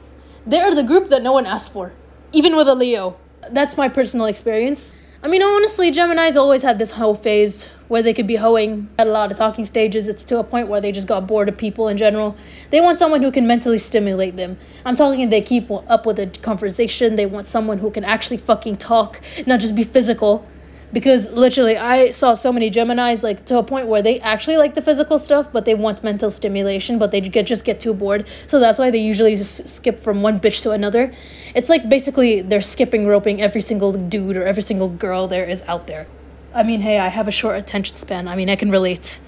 they're 0.46 0.74
the 0.74 0.82
group 0.82 1.08
that 1.08 1.22
no 1.22 1.32
one 1.32 1.46
asked 1.46 1.72
for, 1.72 1.92
even 2.32 2.56
with 2.56 2.68
a 2.68 2.74
Leo. 2.74 3.16
That's 3.50 3.76
my 3.76 3.88
personal 3.88 4.26
experience. 4.26 4.94
I 5.24 5.26
mean, 5.26 5.42
honestly, 5.42 5.90
Gemini's 5.90 6.36
always 6.36 6.60
had 6.60 6.78
this 6.78 6.90
hoe 6.90 7.14
phase 7.14 7.70
where 7.88 8.02
they 8.02 8.12
could 8.12 8.26
be 8.26 8.36
hoeing 8.36 8.90
at 8.98 9.06
a 9.06 9.10
lot 9.10 9.32
of 9.32 9.38
talking 9.38 9.64
stages. 9.64 10.06
It's 10.06 10.22
to 10.24 10.38
a 10.38 10.44
point 10.44 10.68
where 10.68 10.82
they 10.82 10.92
just 10.92 11.08
got 11.08 11.26
bored 11.26 11.48
of 11.48 11.56
people 11.56 11.88
in 11.88 11.96
general. 11.96 12.36
They 12.70 12.82
want 12.82 12.98
someone 12.98 13.22
who 13.22 13.32
can 13.32 13.46
mentally 13.46 13.78
stimulate 13.78 14.36
them. 14.36 14.58
I'm 14.84 14.96
talking 14.96 15.22
if 15.22 15.30
they 15.30 15.40
keep 15.40 15.70
up 15.70 16.04
with 16.04 16.18
a 16.18 16.26
conversation, 16.26 17.16
they 17.16 17.24
want 17.24 17.46
someone 17.46 17.78
who 17.78 17.90
can 17.90 18.04
actually 18.04 18.36
fucking 18.36 18.76
talk, 18.76 19.18
not 19.46 19.60
just 19.60 19.74
be 19.74 19.84
physical 19.84 20.46
because 20.92 21.32
literally 21.32 21.76
I 21.76 22.10
saw 22.10 22.34
so 22.34 22.52
many 22.52 22.70
Geminis 22.70 23.22
like 23.22 23.44
to 23.46 23.58
a 23.58 23.62
point 23.62 23.86
where 23.86 24.02
they 24.02 24.20
actually 24.20 24.56
like 24.56 24.74
the 24.74 24.82
physical 24.82 25.18
stuff, 25.18 25.52
but 25.52 25.64
they 25.64 25.74
want 25.74 26.02
mental 26.04 26.30
stimulation, 26.30 26.98
but 26.98 27.10
they 27.10 27.20
get 27.20 27.46
just 27.46 27.64
get 27.64 27.80
too 27.80 27.94
bored. 27.94 28.28
So 28.46 28.60
that's 28.60 28.78
why 28.78 28.90
they 28.90 28.98
usually 28.98 29.36
just 29.36 29.68
skip 29.68 30.00
from 30.00 30.22
one 30.22 30.40
bitch 30.40 30.62
to 30.62 30.70
another. 30.70 31.12
It's 31.54 31.68
like 31.68 31.88
basically 31.88 32.40
they're 32.40 32.60
skipping 32.60 33.06
roping 33.06 33.40
every 33.40 33.60
single 33.60 33.92
dude 33.92 34.36
or 34.36 34.44
every 34.44 34.62
single 34.62 34.88
girl 34.88 35.28
there 35.28 35.44
is 35.44 35.62
out 35.62 35.86
there. 35.86 36.06
I 36.54 36.62
mean, 36.62 36.80
hey, 36.80 36.98
I 36.98 37.08
have 37.08 37.26
a 37.26 37.32
short 37.32 37.58
attention 37.58 37.96
span. 37.96 38.28
I 38.28 38.36
mean, 38.36 38.48
I 38.48 38.56
can 38.56 38.70
relate. 38.70 39.20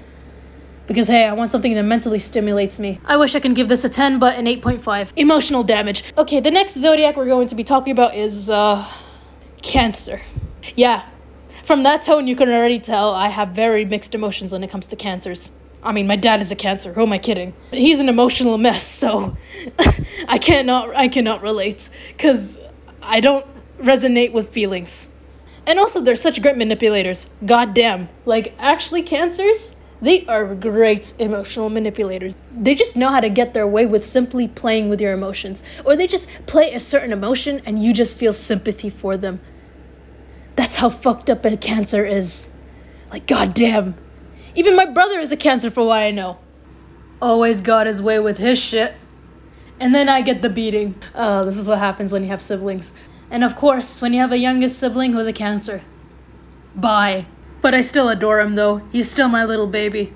Because 0.87 1.09
hey, 1.09 1.25
I 1.25 1.33
want 1.33 1.51
something 1.51 1.75
that 1.75 1.83
mentally 1.83 2.21
stimulates 2.21 2.79
me. 2.79 3.01
I 3.05 3.17
wish 3.17 3.35
I 3.35 3.41
can 3.41 3.55
give 3.55 3.69
this 3.69 3.85
a 3.85 3.89
10, 3.89 4.21
but 4.21 4.39
an 4.39 4.47
8.5. 4.47 5.13
Emotional 5.17 5.65
damage. 5.65 6.05
Okay, 6.17 6.39
the 6.39 6.53
next 6.53 6.79
zodiac 6.79 7.17
we're 7.17 7.27
going 7.27 7.49
to 7.49 7.57
be 7.57 7.65
talking 7.65 7.91
about 7.91 8.15
is 8.15 8.49
uh 8.49 8.89
Cancer. 9.63 10.21
Yeah. 10.77 11.05
From 11.67 11.83
that 11.83 12.03
tone 12.03 12.29
you 12.29 12.37
can 12.37 12.49
already 12.49 12.79
tell 12.79 13.13
I 13.13 13.27
have 13.27 13.49
very 13.49 13.85
mixed 13.85 14.15
emotions 14.15 14.53
when 14.53 14.63
it 14.63 14.71
comes 14.71 14.87
to 14.87 14.95
cancers. 14.95 15.51
I 15.83 15.91
mean, 15.91 16.07
my 16.07 16.15
dad 16.15 16.41
is 16.41 16.53
a 16.53 16.55
cancer. 16.55 16.93
Who 16.93 17.03
am 17.03 17.13
I 17.13 17.19
kidding? 17.19 17.55
He's 17.73 17.99
an 17.99 18.09
emotional 18.09 18.57
mess, 18.57 18.87
so 18.87 19.37
I 20.29 20.39
cannot 20.39 20.95
I 20.95 21.09
cannot 21.09 21.43
relate 21.43 21.89
cuz 22.19 22.57
I 23.03 23.19
don't 23.19 23.45
resonate 23.81 24.33
with 24.33 24.51
feelings. 24.51 25.11
And 25.67 25.81
also 25.81 26.01
they're 26.01 26.15
such 26.15 26.41
great 26.41 26.57
manipulators. 26.57 27.31
God 27.45 27.75
damn. 27.75 28.11
Like 28.25 28.55
actually 28.61 29.03
cancers, 29.03 29.75
they 30.01 30.25
are 30.27 30.55
great 30.55 31.15
emotional 31.19 31.69
manipulators. 31.69 32.37
They 32.53 32.77
just 32.77 32.97
know 32.97 33.09
how 33.09 33.19
to 33.19 33.29
get 33.29 33.55
their 33.55 33.67
way 33.67 33.87
with 33.87 34.07
simply 34.07 34.47
playing 34.47 34.89
with 34.89 35.01
your 35.01 35.13
emotions. 35.13 35.65
Or 35.85 35.97
they 35.97 36.07
just 36.07 36.29
play 36.47 36.73
a 36.73 36.79
certain 36.79 37.13
emotion 37.13 37.61
and 37.67 37.83
you 37.83 37.93
just 37.93 38.17
feel 38.17 38.33
sympathy 38.33 38.89
for 38.89 39.17
them. 39.17 39.41
That's 40.57 40.77
how 40.77 40.91
fucked 40.91 41.31
up 41.31 41.45
a 41.45 41.57
cancer 41.57 42.05
is. 42.05 42.51
Like 43.11 43.27
goddamn. 43.27 43.95
Even 44.55 44.75
my 44.75 44.87
brother 44.87 45.21
is 45.21 45.31
a 45.31 45.37
cancer 45.37 45.71
for 45.71 45.87
what 45.87 46.01
I 46.01 46.11
know. 46.11 46.39
Always 47.21 47.61
got 47.61 47.87
his 47.87 48.03
way 48.03 48.19
with 48.19 48.39
his 48.39 48.59
shit. 48.59 48.95
And 49.79 49.95
then 49.95 50.09
I 50.09 50.23
get 50.23 50.43
the 50.43 50.51
beating. 50.51 50.95
Oh, 51.15 51.45
this 51.45 51.59
is 51.59 51.69
what 51.69 51.79
happens 51.79 52.13
when 52.13 52.23
you 52.23 52.29
have 52.31 52.43
siblings. 52.43 52.93
And 53.31 53.45
of 53.45 53.55
course, 53.57 54.01
when 54.01 54.15
you 54.15 54.21
have 54.21 54.33
a 54.33 54.39
youngest 54.39 54.79
sibling 54.79 55.13
who's 55.13 55.27
a 55.27 55.33
cancer. 55.33 55.83
Bye. 56.75 57.27
But 57.61 57.75
I 57.75 57.81
still 57.83 58.09
adore 58.09 58.41
him 58.41 58.55
though. 58.55 58.79
He's 58.91 59.11
still 59.11 59.29
my 59.29 59.45
little 59.45 59.67
baby. 59.67 60.15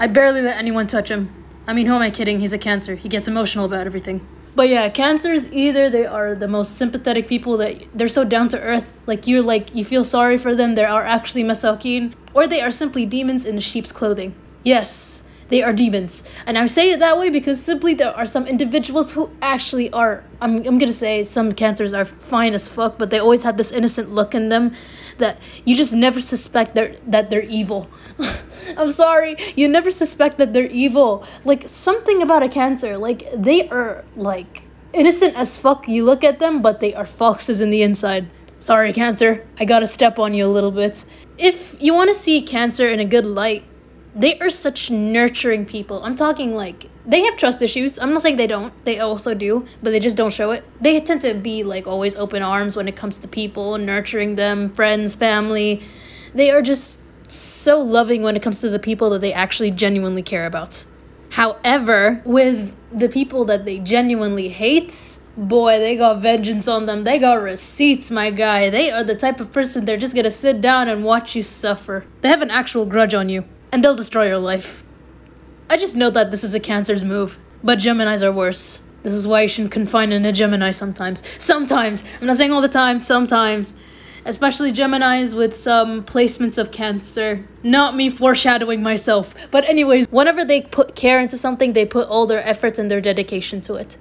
I 0.00 0.06
barely 0.08 0.40
let 0.42 0.56
anyone 0.56 0.86
touch 0.86 1.10
him. 1.10 1.32
I 1.66 1.72
mean, 1.72 1.86
who 1.86 1.94
am 1.94 2.02
I 2.02 2.10
kidding? 2.10 2.40
He's 2.40 2.52
a 2.52 2.58
cancer. 2.58 2.94
He 2.94 3.08
gets 3.08 3.28
emotional 3.28 3.64
about 3.64 3.86
everything. 3.86 4.26
But 4.58 4.70
yeah, 4.70 4.88
cancers 4.88 5.52
either 5.52 5.88
they 5.88 6.04
are 6.04 6.34
the 6.34 6.48
most 6.48 6.74
sympathetic 6.74 7.28
people 7.28 7.58
that 7.58 7.76
they're 7.94 8.08
so 8.08 8.24
down 8.24 8.48
to 8.48 8.60
earth, 8.60 8.92
like 9.06 9.28
you're 9.28 9.40
like 9.40 9.72
you 9.72 9.84
feel 9.84 10.02
sorry 10.02 10.36
for 10.36 10.52
them, 10.52 10.74
they 10.74 10.84
are 10.84 11.04
actually 11.04 11.44
masakin, 11.44 12.14
or 12.34 12.48
they 12.48 12.60
are 12.60 12.72
simply 12.72 13.06
demons 13.06 13.44
in 13.44 13.60
sheep's 13.60 13.92
clothing. 13.92 14.34
Yes, 14.64 15.22
they 15.48 15.62
are 15.62 15.72
demons. 15.72 16.24
And 16.44 16.58
I 16.58 16.66
say 16.66 16.90
it 16.90 16.98
that 16.98 17.20
way 17.20 17.30
because 17.30 17.62
simply 17.62 17.94
there 17.94 18.12
are 18.12 18.26
some 18.26 18.48
individuals 18.48 19.12
who 19.12 19.30
actually 19.40 19.92
are 19.92 20.24
I'm 20.40 20.56
I'm 20.66 20.78
gonna 20.78 20.90
say 20.90 21.22
some 21.22 21.52
cancers 21.52 21.94
are 21.94 22.04
fine 22.04 22.52
as 22.52 22.66
fuck, 22.68 22.98
but 22.98 23.10
they 23.10 23.20
always 23.20 23.44
have 23.44 23.58
this 23.58 23.70
innocent 23.70 24.10
look 24.10 24.34
in 24.34 24.48
them 24.48 24.72
that 25.18 25.38
you 25.64 25.76
just 25.76 25.94
never 25.94 26.20
suspect 26.20 26.74
they're 26.74 26.96
that 27.06 27.30
they're 27.30 27.42
evil. 27.42 27.88
I'm 28.76 28.90
sorry, 28.90 29.36
you 29.56 29.68
never 29.68 29.90
suspect 29.90 30.38
that 30.38 30.52
they're 30.52 30.66
evil. 30.66 31.24
Like 31.44 31.68
something 31.68 32.22
about 32.22 32.42
a 32.42 32.48
cancer, 32.48 32.98
like 32.98 33.28
they 33.32 33.68
are 33.68 34.04
like 34.16 34.62
innocent 34.92 35.36
as 35.36 35.58
fuck. 35.58 35.88
You 35.88 36.04
look 36.04 36.24
at 36.24 36.38
them, 36.38 36.62
but 36.62 36.80
they 36.80 36.94
are 36.94 37.06
foxes 37.06 37.60
in 37.60 37.70
the 37.70 37.82
inside. 37.82 38.28
Sorry, 38.58 38.92
cancer. 38.92 39.46
I 39.58 39.64
gotta 39.64 39.86
step 39.86 40.18
on 40.18 40.34
you 40.34 40.44
a 40.44 40.48
little 40.48 40.72
bit. 40.72 41.04
If 41.36 41.76
you 41.80 41.94
want 41.94 42.08
to 42.08 42.14
see 42.14 42.42
cancer 42.42 42.88
in 42.88 42.98
a 42.98 43.04
good 43.04 43.24
light, 43.24 43.64
they 44.14 44.38
are 44.40 44.50
such 44.50 44.90
nurturing 44.90 45.64
people. 45.64 46.02
I'm 46.02 46.16
talking 46.16 46.54
like 46.54 46.86
they 47.06 47.22
have 47.22 47.36
trust 47.36 47.62
issues. 47.62 47.98
I'm 47.98 48.12
not 48.12 48.22
saying 48.22 48.36
they 48.36 48.46
don't. 48.46 48.72
They 48.84 48.98
also 48.98 49.32
do, 49.32 49.64
but 49.82 49.90
they 49.90 50.00
just 50.00 50.16
don't 50.16 50.32
show 50.32 50.50
it. 50.50 50.64
They 50.80 51.00
tend 51.00 51.20
to 51.22 51.34
be 51.34 51.62
like 51.62 51.86
always 51.86 52.16
open 52.16 52.42
arms 52.42 52.76
when 52.76 52.88
it 52.88 52.96
comes 52.96 53.18
to 53.18 53.28
people, 53.28 53.78
nurturing 53.78 54.34
them, 54.34 54.72
friends, 54.74 55.14
family. 55.14 55.82
They 56.34 56.50
are 56.50 56.60
just 56.60 57.00
so 57.28 57.80
loving 57.80 58.22
when 58.22 58.36
it 58.36 58.42
comes 58.42 58.60
to 58.60 58.70
the 58.70 58.78
people 58.78 59.10
that 59.10 59.20
they 59.20 59.32
actually 59.32 59.70
genuinely 59.70 60.22
care 60.22 60.46
about. 60.46 60.84
However, 61.30 62.22
with 62.24 62.76
the 62.90 63.08
people 63.08 63.44
that 63.46 63.64
they 63.64 63.78
genuinely 63.78 64.48
hate, 64.48 65.18
boy, 65.36 65.78
they 65.78 65.96
got 65.96 66.18
vengeance 66.18 66.66
on 66.66 66.86
them. 66.86 67.04
They 67.04 67.18
got 67.18 67.42
receipts, 67.42 68.10
my 68.10 68.30
guy. 68.30 68.70
They 68.70 68.90
are 68.90 69.04
the 69.04 69.14
type 69.14 69.40
of 69.40 69.52
person 69.52 69.84
they're 69.84 69.96
just 69.96 70.14
gonna 70.14 70.30
sit 70.30 70.60
down 70.60 70.88
and 70.88 71.04
watch 71.04 71.36
you 71.36 71.42
suffer. 71.42 72.04
They 72.22 72.28
have 72.28 72.42
an 72.42 72.50
actual 72.50 72.86
grudge 72.86 73.14
on 73.14 73.28
you, 73.28 73.44
and 73.70 73.84
they'll 73.84 73.96
destroy 73.96 74.26
your 74.28 74.38
life. 74.38 74.84
I 75.70 75.76
just 75.76 75.96
know 75.96 76.10
that 76.10 76.30
this 76.30 76.42
is 76.42 76.54
a 76.54 76.60
Cancer's 76.60 77.04
move, 77.04 77.38
but 77.62 77.78
Geminis 77.78 78.22
are 78.22 78.32
worse. 78.32 78.82
This 79.02 79.14
is 79.14 79.28
why 79.28 79.42
you 79.42 79.48
shouldn't 79.48 79.72
confine 79.72 80.12
in 80.12 80.24
a 80.24 80.32
Gemini 80.32 80.70
sometimes. 80.70 81.22
Sometimes! 81.38 82.04
I'm 82.20 82.26
not 82.26 82.36
saying 82.36 82.52
all 82.52 82.62
the 82.62 82.68
time, 82.68 83.00
sometimes 83.00 83.74
especially 84.24 84.72
Geminis 84.72 85.34
with 85.34 85.56
some 85.56 86.04
placements 86.04 86.58
of 86.58 86.70
Cancer. 86.70 87.44
Not 87.62 87.96
me 87.96 88.10
foreshadowing 88.10 88.82
myself. 88.82 89.34
But, 89.50 89.64
anyways, 89.68 90.08
whenever 90.10 90.44
they 90.44 90.62
put 90.62 90.94
care 90.94 91.20
into 91.20 91.36
something, 91.36 91.72
they 91.72 91.84
put 91.84 92.08
all 92.08 92.26
their 92.26 92.46
efforts 92.46 92.78
and 92.78 92.90
their 92.90 93.00
dedication 93.00 93.60
to 93.62 93.74
it. 93.74 93.96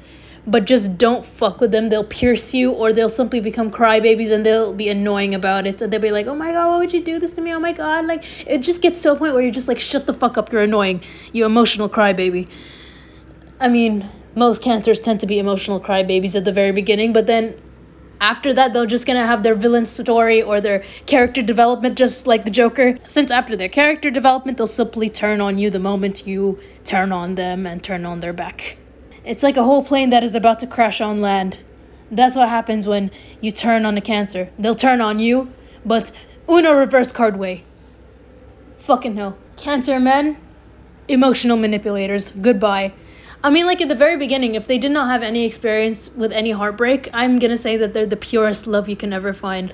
But 0.46 0.64
just 0.64 0.98
don't 0.98 1.26
fuck 1.26 1.60
with 1.60 1.72
them. 1.72 1.90
They'll 1.90 2.06
pierce 2.06 2.54
you, 2.54 2.72
or 2.72 2.94
they'll 2.94 3.10
simply 3.10 3.42
become 3.42 3.70
crybabies 3.70 4.32
and 4.32 4.46
they'll 4.46 4.74
be 4.74 4.88
annoying 4.88 5.36
about 5.36 5.68
it. 5.68 5.82
And 5.82 5.92
they'll 5.92 6.00
be 6.00 6.12
like, 6.12 6.26
oh 6.26 6.36
my 6.36 6.54
god, 6.54 6.70
why 6.70 6.78
would 6.78 6.94
you 6.94 7.04
do 7.04 7.20
this 7.20 7.34
to 7.34 7.42
me? 7.42 7.54
Oh 7.54 7.60
my 7.60 7.74
god. 7.74 8.06
Like, 8.06 8.24
it 8.48 8.60
just 8.60 8.82
gets 8.82 9.02
to 9.02 9.12
a 9.12 9.16
point 9.18 9.34
where 9.34 9.44
you're 9.44 9.52
just 9.52 9.68
like, 9.68 9.80
shut 9.80 10.06
the 10.06 10.14
fuck 10.14 10.38
up, 10.38 10.54
you're 10.54 10.62
annoying. 10.62 11.02
You 11.34 11.46
emotional 11.46 11.90
crybaby. 11.90 12.50
I 13.60 13.68
mean, 13.68 14.10
most 14.36 14.62
cancers 14.62 15.02
tend 15.02 15.20
to 15.20 15.26
be 15.26 15.38
emotional 15.38 15.82
crybabies 15.82 16.36
at 16.36 16.46
the 16.46 16.54
very 16.54 16.72
beginning, 16.72 17.12
but 17.12 17.28
then 17.28 17.60
after 18.20 18.54
that 18.54 18.74
they're 18.74 18.86
just 18.86 19.06
gonna 19.06 19.26
have 19.26 19.44
their 19.44 19.56
villain 19.56 19.86
story 19.86 20.42
or 20.42 20.60
their 20.60 20.84
character 21.06 21.42
development 21.42 21.98
just 21.98 22.28
like 22.28 22.46
the 22.46 22.52
joker. 22.52 22.98
Since 23.06 23.32
after 23.32 23.56
their 23.56 23.70
character 23.70 24.10
development 24.10 24.58
they'll 24.58 24.68
simply 24.68 25.10
turn 25.10 25.42
on 25.42 25.58
you 25.58 25.70
the 25.70 25.80
moment 25.80 26.28
you 26.28 26.60
turn 26.84 27.12
on 27.12 27.36
them 27.36 27.66
and 27.66 27.84
turn 27.84 28.06
on 28.06 28.20
their 28.20 28.34
back. 28.34 28.78
It's 29.24 29.44
like 29.44 29.58
a 29.58 29.64
whole 29.64 29.84
plane 29.84 30.10
that 30.10 30.24
is 30.24 30.36
about 30.36 30.60
to 30.60 30.68
crash 30.68 31.02
on 31.02 31.22
land. 31.22 31.60
That's 32.10 32.36
what 32.36 32.50
happens 32.50 32.88
when 32.88 33.12
you 33.42 33.52
turn 33.52 33.86
on 33.86 33.98
a 33.98 34.02
cancer. 34.02 34.50
They'll 34.58 34.76
turn 34.76 35.02
on 35.02 35.20
you 35.20 35.52
but 35.86 36.12
uno 36.50 36.74
reverse 36.74 37.12
card 37.12 37.38
way. 37.38 37.64
Fucking 38.78 39.16
hell. 39.16 39.38
Cancer 39.58 40.00
men 40.00 40.38
emotional 41.08 41.58
manipulators. 41.58 42.32
Goodbye 42.32 42.94
I 43.48 43.50
mean, 43.50 43.66
like 43.66 43.80
at 43.80 43.88
the 43.88 43.96
very 43.96 44.18
beginning, 44.18 44.56
if 44.56 44.68
they 44.68 44.78
did 44.78 44.92
not 44.92 45.10
have 45.10 45.24
any 45.24 45.46
experience 45.46 46.10
with 46.14 46.34
any 46.34 46.52
heartbreak, 46.52 47.10
I'm 47.14 47.40
gonna 47.40 47.56
say 47.56 47.78
that 47.78 47.94
they're 47.94 48.06
the 48.06 48.18
purest 48.18 48.68
love 48.68 48.90
you 48.90 48.98
can 48.98 49.14
ever 49.14 49.34
find. 49.34 49.74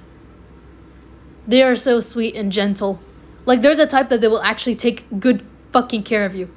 They 1.47 1.63
are 1.63 1.75
so 1.75 1.99
sweet 1.99 2.35
and 2.35 2.51
gentle. 2.51 2.99
Like, 3.47 3.63
they're 3.63 3.75
the 3.75 3.87
type 3.87 4.09
that 4.09 4.21
they 4.21 4.27
will 4.27 4.43
actually 4.43 4.75
take 4.75 5.07
good 5.19 5.43
fucking 5.71 6.03
care 6.03 6.23
of 6.23 6.35
you. 6.35 6.53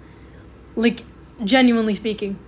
Like, 0.74 1.04
genuinely 1.42 1.94
speaking. 1.94 2.38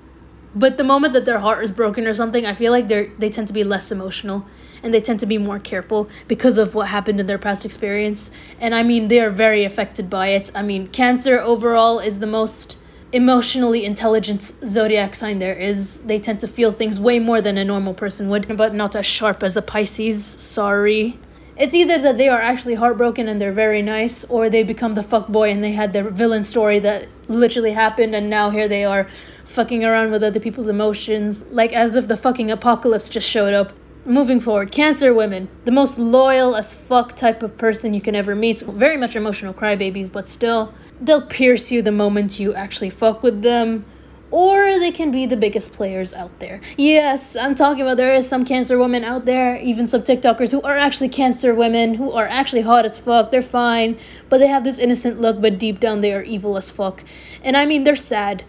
But 0.55 0.77
the 0.77 0.85
moment 0.85 1.15
that 1.15 1.25
their 1.25 1.39
heart 1.39 1.65
is 1.65 1.73
broken 1.73 2.07
or 2.07 2.13
something, 2.13 2.45
I 2.45 2.53
feel 2.53 2.71
like 2.71 2.89
they're 2.89 3.09
they 3.19 3.31
tend 3.31 3.49
to 3.49 3.55
be 3.55 3.65
less 3.65 3.91
emotional 3.91 4.45
and 4.83 4.93
they 4.93 5.01
tend 5.01 5.21
to 5.21 5.27
be 5.27 5.39
more 5.39 5.59
careful 5.59 6.11
because 6.27 6.59
of 6.59 6.75
what 6.75 6.89
happened 6.89 7.21
in 7.21 7.27
their 7.27 7.39
past 7.39 7.65
experience. 7.65 8.31
And 8.61 8.75
I 8.75 8.83
mean, 8.83 9.09
they 9.09 9.21
are 9.21 9.31
very 9.31 9.65
affected 9.65 10.11
by 10.11 10.29
it. 10.29 10.51
I 10.55 10.61
mean, 10.61 10.89
cancer 10.89 11.41
overall 11.41 12.01
is 12.01 12.19
the 12.19 12.27
most 12.27 12.77
emotionally 13.13 13.85
intelligent 13.85 14.43
zodiac 14.43 15.15
sign 15.15 15.39
there 15.39 15.55
is. 15.55 15.99
They 15.99 16.19
tend 16.19 16.41
to 16.41 16.49
feel 16.49 16.73
things 16.73 17.01
way 17.01 17.19
more 17.19 17.41
than 17.41 17.57
a 17.57 17.65
normal 17.65 17.95
person 17.95 18.29
would, 18.29 18.57
but 18.57 18.75
not 18.75 18.95
as 18.95 19.07
sharp 19.07 19.43
as 19.43 19.57
a 19.57 19.63
Pisces. 19.63 20.25
Sorry. 20.25 21.19
It's 21.57 21.75
either 21.75 21.99
that 21.99 22.19
they 22.19 22.29
are 22.29 22.41
actually 22.41 22.77
heartbroken 22.77 23.27
and 23.27 23.41
they're 23.41 23.51
very 23.51 23.83
nice, 23.83 24.25
or 24.25 24.49
they 24.49 24.63
become 24.63 24.95
the 24.95 25.03
fuck 25.03 25.27
boy 25.29 25.51
and 25.51 25.65
they 25.65 25.73
had 25.73 25.93
their 25.93 26.09
villain 26.09 26.45
story 26.45 26.79
that 26.81 27.09
literally 27.27 27.73
happened, 27.73 28.15
and 28.15 28.31
now 28.31 28.51
here 28.51 28.69
they 28.69 28.85
are 28.85 29.09
fucking 29.45 29.85
around 29.85 30.13
with 30.13 30.23
other 30.23 30.39
people's 30.39 30.69
emotions, 30.69 31.45
like 31.51 31.73
as 31.73 31.97
if 31.97 32.07
the 32.07 32.17
fucking 32.17 32.51
apocalypse 32.51 33.09
just 33.09 33.29
showed 33.29 33.55
up. 33.55 33.73
Moving 34.05 34.41
forward, 34.41 34.71
Cancer 34.71 35.13
women, 35.13 35.49
the 35.65 35.73
most 35.73 35.99
loyal 35.99 36.55
as 36.55 36.73
fuck 36.73 37.15
type 37.17 37.43
of 37.43 37.59
person 37.59 37.93
you 37.93 38.01
can 38.01 38.15
ever 38.15 38.35
meet. 38.35 38.61
Very 38.61 38.97
much 38.97 39.17
emotional 39.17 39.53
crybabies, 39.53 40.11
but 40.11 40.29
still, 40.29 40.73
they'll 41.01 41.27
pierce 41.27 41.71
you 41.71 41.83
the 41.83 41.93
moment 41.93 42.41
you 42.41 42.55
actually 42.55 42.91
fuck 42.91 43.23
with 43.23 43.43
them. 43.43 43.85
Or 44.31 44.79
they 44.79 44.91
can 44.91 45.11
be 45.11 45.25
the 45.25 45.39
biggest 45.39 45.73
players 45.73 46.13
out 46.13 46.39
there. 46.39 46.61
Yes, 46.77 47.35
I'm 47.35 47.55
talking 47.55 47.81
about 47.81 47.97
there 47.97 48.13
is 48.13 48.29
some 48.29 48.45
cancer 48.45 48.79
women 48.79 49.03
out 49.03 49.25
there, 49.25 49.57
even 49.57 49.89
some 49.89 50.03
TikTokers 50.03 50.53
who 50.53 50.61
are 50.61 50.77
actually 50.77 51.09
cancer 51.09 51.55
women, 51.55 51.95
who 51.95 52.13
are 52.13 52.29
actually 52.29 52.61
hot 52.61 52.85
as 52.85 52.99
fuck. 52.99 53.31
They're 53.31 53.41
fine, 53.41 53.97
but 54.29 54.37
they 54.37 54.49
have 54.49 54.65
this 54.65 54.79
innocent 54.79 55.19
look, 55.19 55.41
but 55.41 55.59
deep 55.59 55.81
down 55.81 56.03
they 56.03 56.13
are 56.13 56.23
evil 56.23 56.59
as 56.59 56.71
fuck. 56.71 57.05
And 57.43 57.57
I 57.57 57.65
mean, 57.65 57.85
they're 57.85 57.97
sad. 57.97 58.45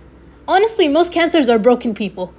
Honestly, 0.49 0.89
most 0.89 1.13
cancers 1.13 1.47
are 1.47 1.59
broken 1.59 1.93
people 1.93 2.33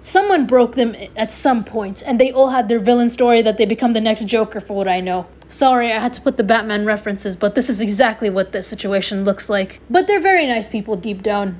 someone 0.00 0.46
broke 0.46 0.74
them 0.74 0.94
at 1.16 1.32
some 1.32 1.64
point 1.64 2.02
and 2.06 2.20
they 2.20 2.32
all 2.32 2.50
had 2.50 2.68
their 2.68 2.78
villain 2.78 3.08
story 3.08 3.42
that 3.42 3.56
they 3.56 3.66
become 3.66 3.92
the 3.92 4.00
next 4.00 4.24
joker 4.24 4.60
for 4.60 4.76
what 4.76 4.88
i 4.88 5.00
know. 5.00 5.26
Sorry 5.48 5.92
i 5.92 5.98
had 5.98 6.12
to 6.14 6.20
put 6.20 6.36
the 6.36 6.44
batman 6.44 6.86
references 6.86 7.36
but 7.36 7.54
this 7.54 7.68
is 7.68 7.80
exactly 7.80 8.30
what 8.30 8.52
the 8.52 8.62
situation 8.62 9.24
looks 9.24 9.48
like. 9.48 9.80
But 9.90 10.06
they're 10.06 10.20
very 10.20 10.46
nice 10.46 10.68
people 10.68 10.96
deep 10.96 11.22
down. 11.22 11.58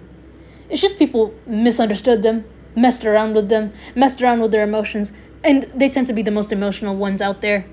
It's 0.71 0.83
just 0.83 0.99
people 0.99 1.35
misunderstood 1.47 2.23
them 2.23 2.45
messed 2.76 3.04
around 3.04 3.35
with 3.35 3.49
them 3.49 3.73
messed 3.95 4.23
around 4.23 4.40
with 4.40 4.52
their 4.52 4.64
emotions 4.64 5.12
and 5.42 5.64
they 5.75 5.88
tend 5.88 6.07
to 6.07 6.12
be 6.12 6.23
the 6.23 6.30
most 6.30 6.52
emotional 6.52 6.97
ones 6.97 7.21
out 7.23 7.40
there. 7.40 7.66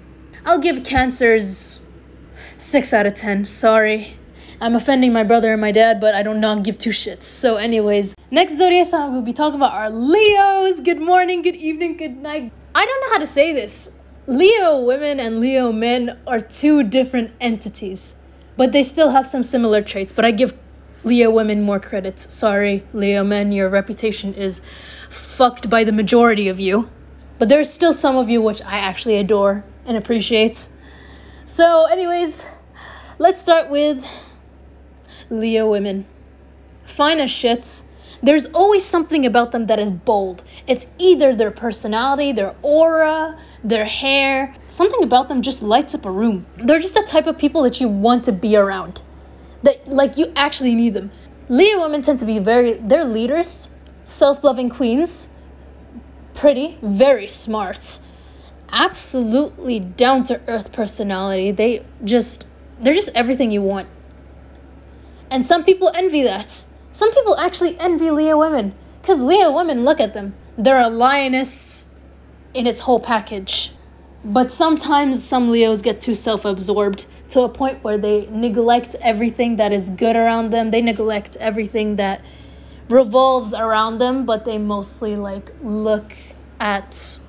I'll 0.46 0.60
give 0.60 0.84
cancers 0.84 1.82
6 2.58 2.94
out 2.94 3.06
of 3.06 3.14
10 3.14 3.46
sorry 3.46 4.18
I'm 4.62 4.76
offending 4.76 5.12
my 5.12 5.24
brother 5.24 5.52
and 5.52 5.60
my 5.60 5.72
dad, 5.72 6.00
but 6.00 6.16
I 6.16 6.24
do 6.24 6.34
not 6.34 6.64
give 6.64 6.78
two 6.78 6.92
shits. 6.92 7.24
So, 7.24 7.58
anyways, 7.58 8.16
next 8.32 8.58
zodiac 8.58 8.88
sign 8.88 9.12
we'll 9.12 9.22
be 9.22 9.34
talking 9.34 9.60
about 9.60 9.74
are 9.74 9.92
Leos. 9.92 10.80
Good 10.80 11.02
morning, 11.02 11.42
good 11.42 11.58
evening, 11.58 11.98
good 11.98 12.18
night. 12.18 12.52
I 12.74 12.86
don't 12.86 13.02
know 13.02 13.14
how 13.14 13.20
to 13.20 13.26
say 13.26 13.54
this. 13.54 13.92
Leo 14.28 14.80
women 14.80 15.20
and 15.20 15.40
Leo 15.40 15.72
men 15.72 16.18
are 16.26 16.40
two 16.40 16.84
different 16.84 17.32
entities, 17.42 18.16
but 18.56 18.72
they 18.72 18.82
still 18.82 19.10
have 19.10 19.28
some 19.28 19.44
similar 19.44 19.82
traits. 19.82 20.14
But 20.14 20.24
I 20.24 20.32
give 20.32 20.58
Leo 21.04 21.30
women 21.30 21.62
more 21.62 21.80
credit. 21.80 22.20
Sorry, 22.20 22.84
Leo 22.94 23.24
men, 23.24 23.52
your 23.52 23.70
reputation 23.70 24.34
is 24.34 24.62
fucked 25.10 25.70
by 25.70 25.84
the 25.84 25.92
majority 25.92 26.48
of 26.48 26.60
you. 26.60 26.90
But 27.38 27.50
there's 27.50 27.72
still 27.72 27.92
some 27.92 28.16
of 28.16 28.30
you 28.30 28.42
which 28.42 28.62
I 28.62 28.80
actually 28.80 29.18
adore 29.18 29.66
and 29.86 29.98
appreciate. 29.98 30.70
So, 31.44 31.86
anyways, 31.86 32.46
let's 33.20 33.42
start 33.42 33.70
with 33.70 34.08
Leo 35.30 35.70
women. 35.70 36.06
Fine 36.86 37.20
as 37.20 37.32
shit. 37.32 37.82
There's 38.22 38.48
always 38.48 38.84
something 38.84 39.26
about 39.26 39.52
them 39.52 39.68
that 39.68 39.80
is 39.80 39.92
bold. 39.92 40.44
It's 40.68 40.88
either 40.98 41.36
their 41.36 41.52
personality, 41.52 42.32
their 42.32 42.56
aura, 42.62 43.38
their 43.64 43.86
hair. 43.86 44.56
Something 44.70 45.04
about 45.04 45.28
them 45.28 45.42
just 45.42 45.62
lights 45.62 45.94
up 45.94 46.06
a 46.06 46.12
room. 46.12 46.46
They're 46.58 46.80
just 46.80 46.94
the 46.94 47.04
type 47.04 47.28
of 47.28 47.38
people 47.38 47.62
that 47.64 47.82
you 47.82 47.88
want 47.88 48.24
to 48.26 48.32
be 48.32 48.56
around. 48.56 49.02
That 49.64 49.88
like 49.88 50.18
you 50.18 50.32
actually 50.36 50.76
need 50.76 50.94
them. 50.94 51.12
Leo 51.50 51.82
women 51.82 52.02
tend 52.02 52.20
to 52.20 52.26
be 52.26 52.40
very 52.40 52.74
they're 52.74 53.06
leaders, 53.06 53.70
self-loving 54.06 54.70
queens, 54.70 55.30
pretty, 56.34 56.78
very 56.82 57.28
smart, 57.28 58.00
absolutely 58.72 59.80
down 59.80 60.24
to 60.26 60.42
earth 60.48 60.72
personality. 60.72 61.52
They 61.52 61.86
just, 62.04 62.46
they're 62.80 62.94
just 62.94 63.10
everything 63.14 63.52
you 63.52 63.62
want. 63.62 63.88
And 65.30 65.46
some 65.46 65.64
people 65.64 65.92
envy 65.94 66.24
that. 66.24 66.66
Some 66.92 67.14
people 67.14 67.38
actually 67.38 67.78
envy 67.80 68.12
Leo 68.12 68.38
women. 68.38 68.74
Because 69.02 69.22
Leo 69.22 69.52
women, 69.56 69.84
look 69.84 70.00
at 70.00 70.14
them. 70.14 70.34
They're 70.58 70.82
a 70.82 70.90
lioness 70.90 71.88
in 72.54 72.66
its 72.68 72.82
whole 72.82 73.00
package. 73.00 73.72
But 74.24 74.52
sometimes 74.52 75.24
some 75.24 75.52
Leos 75.52 75.82
get 75.82 76.02
too 76.02 76.16
self 76.16 76.46
absorbed 76.46 77.06
to 77.30 77.42
a 77.42 77.50
point 77.50 77.84
where 77.84 77.98
they 77.98 78.28
neglect 78.32 78.96
everything 79.02 79.58
that 79.58 79.72
is 79.72 79.90
good 79.90 80.16
around 80.16 80.52
them. 80.52 80.72
They 80.72 80.82
neglect 80.82 81.36
everything 81.38 81.98
that 81.98 82.22
revolves 82.90 83.54
around 83.54 84.00
them, 84.00 84.26
but 84.26 84.46
they 84.46 84.58
mostly 84.58 85.16
like 85.16 85.52
look 85.62 86.14
at 86.60 87.20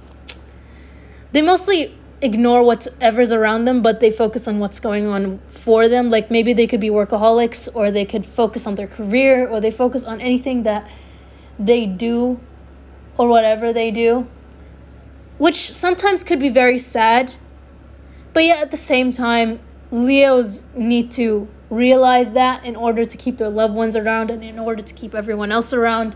they 1.33 1.43
mostly 1.43 1.95
ignore 2.23 2.63
whatever's 2.63 3.33
around 3.33 3.65
them, 3.67 3.83
but 3.83 4.01
they 4.01 4.11
focus 4.11 4.49
on 4.49 4.59
what's 4.59 4.81
going 4.81 5.07
on 5.07 5.39
for 5.49 5.89
them. 5.89 6.11
Like 6.11 6.31
maybe 6.31 6.53
they 6.53 6.67
could 6.67 6.81
be 6.81 6.91
workaholics 6.91 7.69
or 7.75 7.91
they 7.91 8.05
could 8.05 8.25
focus 8.25 8.67
on 8.67 8.75
their 8.75 8.87
career 8.87 9.47
or 9.49 9.61
they 9.61 9.71
focus 9.71 10.05
on 10.05 10.21
anything 10.21 10.63
that 10.63 10.89
they 11.59 11.87
do 11.87 12.41
or 13.19 13.29
whatever 13.29 13.73
they 13.73 13.91
do, 13.91 14.27
which 15.39 15.73
sometimes 15.73 16.25
could 16.25 16.39
be 16.39 16.49
very 16.49 16.79
sad. 16.79 17.35
But 18.33 18.45
yet 18.45 18.61
at 18.61 18.71
the 18.71 18.77
same 18.77 19.13
time, 19.13 19.61
Leos 19.91 20.65
need 20.75 21.11
to 21.13 21.49
realize 21.71 22.33
that 22.33 22.65
in 22.65 22.77
order 22.77 23.05
to 23.05 23.17
keep 23.17 23.39
their 23.39 23.49
loved 23.49 23.75
ones 23.75 23.97
around 23.97 24.31
and 24.31 24.43
in 24.45 24.59
order 24.59 24.83
to 24.83 24.95
keep 24.95 25.15
everyone 25.15 25.51
else 25.51 25.73
around. 25.73 26.15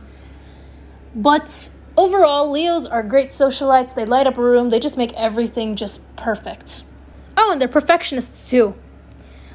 But 1.15 1.71
overall, 2.01 2.51
Leos 2.51 2.87
are 2.87 3.03
great 3.03 3.31
socialites. 3.31 3.95
They 3.95 4.07
light 4.07 4.27
up 4.27 4.39
a 4.39 4.43
room, 4.43 4.71
they 4.71 4.81
just 4.81 4.97
make 4.97 5.13
everything 5.13 5.77
just 5.77 6.17
perfect. 6.17 6.85
Oh, 7.37 7.53
and 7.53 7.61
they're 7.61 7.69
perfectionists 7.69 8.49
too. 8.49 8.75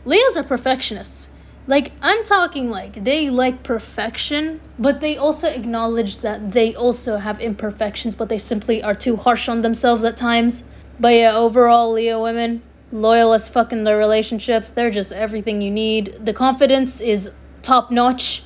Leos 0.05 0.37
are 0.37 0.43
perfectionists. 0.43 1.29
Like, 1.67 1.91
I'm 1.99 2.23
talking 2.23 2.69
like 2.69 3.03
they 3.03 3.31
like 3.31 3.63
perfection, 3.63 4.61
but 4.77 5.01
they 5.01 5.17
also 5.17 5.47
acknowledge 5.47 6.19
that 6.19 6.51
they 6.51 6.75
also 6.75 7.17
have 7.17 7.39
imperfections, 7.39 8.13
but 8.13 8.29
they 8.29 8.37
simply 8.37 8.83
are 8.83 8.93
too 8.93 9.15
harsh 9.15 9.49
on 9.49 9.61
themselves 9.61 10.03
at 10.03 10.15
times. 10.15 10.63
But 10.99 11.15
yeah, 11.15 11.35
overall, 11.35 11.91
Leo 11.91 12.21
women, 12.21 12.61
loyal 12.91 13.33
as 13.33 13.49
fuck 13.49 13.73
in 13.73 13.83
their 13.83 13.97
relationships. 13.97 14.69
They're 14.69 14.91
just 14.91 15.11
everything 15.11 15.61
you 15.61 15.71
need. 15.71 16.23
The 16.23 16.33
confidence 16.33 17.01
is 17.01 17.31
top 17.63 17.89
notch. 17.89 18.43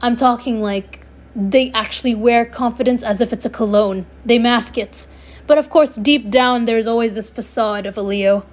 I'm 0.00 0.14
talking 0.14 0.60
like 0.60 1.01
they 1.34 1.70
actually 1.72 2.14
wear 2.14 2.44
confidence 2.44 3.02
as 3.02 3.20
if 3.20 3.32
it's 3.32 3.46
a 3.46 3.50
cologne. 3.50 4.06
They 4.24 4.38
mask 4.38 4.76
it. 4.76 5.06
But 5.46 5.58
of 5.58 5.70
course, 5.70 5.96
deep 5.96 6.30
down, 6.30 6.66
there's 6.66 6.86
always 6.86 7.14
this 7.14 7.30
facade 7.30 7.86
of 7.86 7.96
a 7.96 8.02
Leo. 8.02 8.46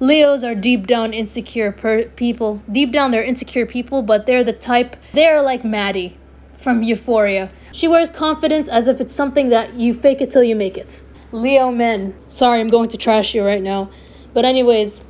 Leos 0.00 0.44
are 0.44 0.54
deep 0.54 0.86
down 0.86 1.12
insecure 1.12 1.72
per- 1.72 2.04
people. 2.04 2.62
Deep 2.70 2.92
down, 2.92 3.10
they're 3.10 3.22
insecure 3.22 3.66
people, 3.66 4.02
but 4.02 4.26
they're 4.26 4.44
the 4.44 4.52
type, 4.52 4.96
they're 5.12 5.42
like 5.42 5.64
Maddie 5.64 6.16
from 6.56 6.82
Euphoria. 6.82 7.50
She 7.72 7.88
wears 7.88 8.10
confidence 8.10 8.68
as 8.68 8.88
if 8.88 9.00
it's 9.00 9.14
something 9.14 9.48
that 9.48 9.74
you 9.74 9.94
fake 9.94 10.20
it 10.20 10.30
till 10.30 10.44
you 10.44 10.54
make 10.54 10.76
it. 10.76 11.04
Leo 11.32 11.70
men. 11.70 12.14
Sorry, 12.28 12.60
I'm 12.60 12.68
going 12.68 12.88
to 12.90 12.96
trash 12.96 13.34
you 13.34 13.44
right 13.44 13.62
now. 13.62 13.90
But, 14.34 14.44
anyways, 14.44 15.00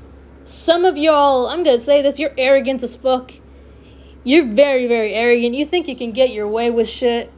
some 0.45 0.85
of 0.85 0.97
y'all, 0.97 1.47
I'm 1.47 1.63
gonna 1.63 1.79
say 1.79 2.01
this, 2.01 2.19
you're 2.19 2.33
arrogant 2.39 2.83
as 2.83 2.97
fuck. 2.97 3.33
You're 4.29 4.45
very, 4.45 4.87
very 4.87 5.15
arrogant. 5.15 5.55
You 5.55 5.65
think 5.65 5.89
you 5.89 5.97
can 5.97 6.13
get 6.13 6.29
your 6.29 6.47
way 6.47 6.71
with 6.71 6.87
shit. 6.87 7.33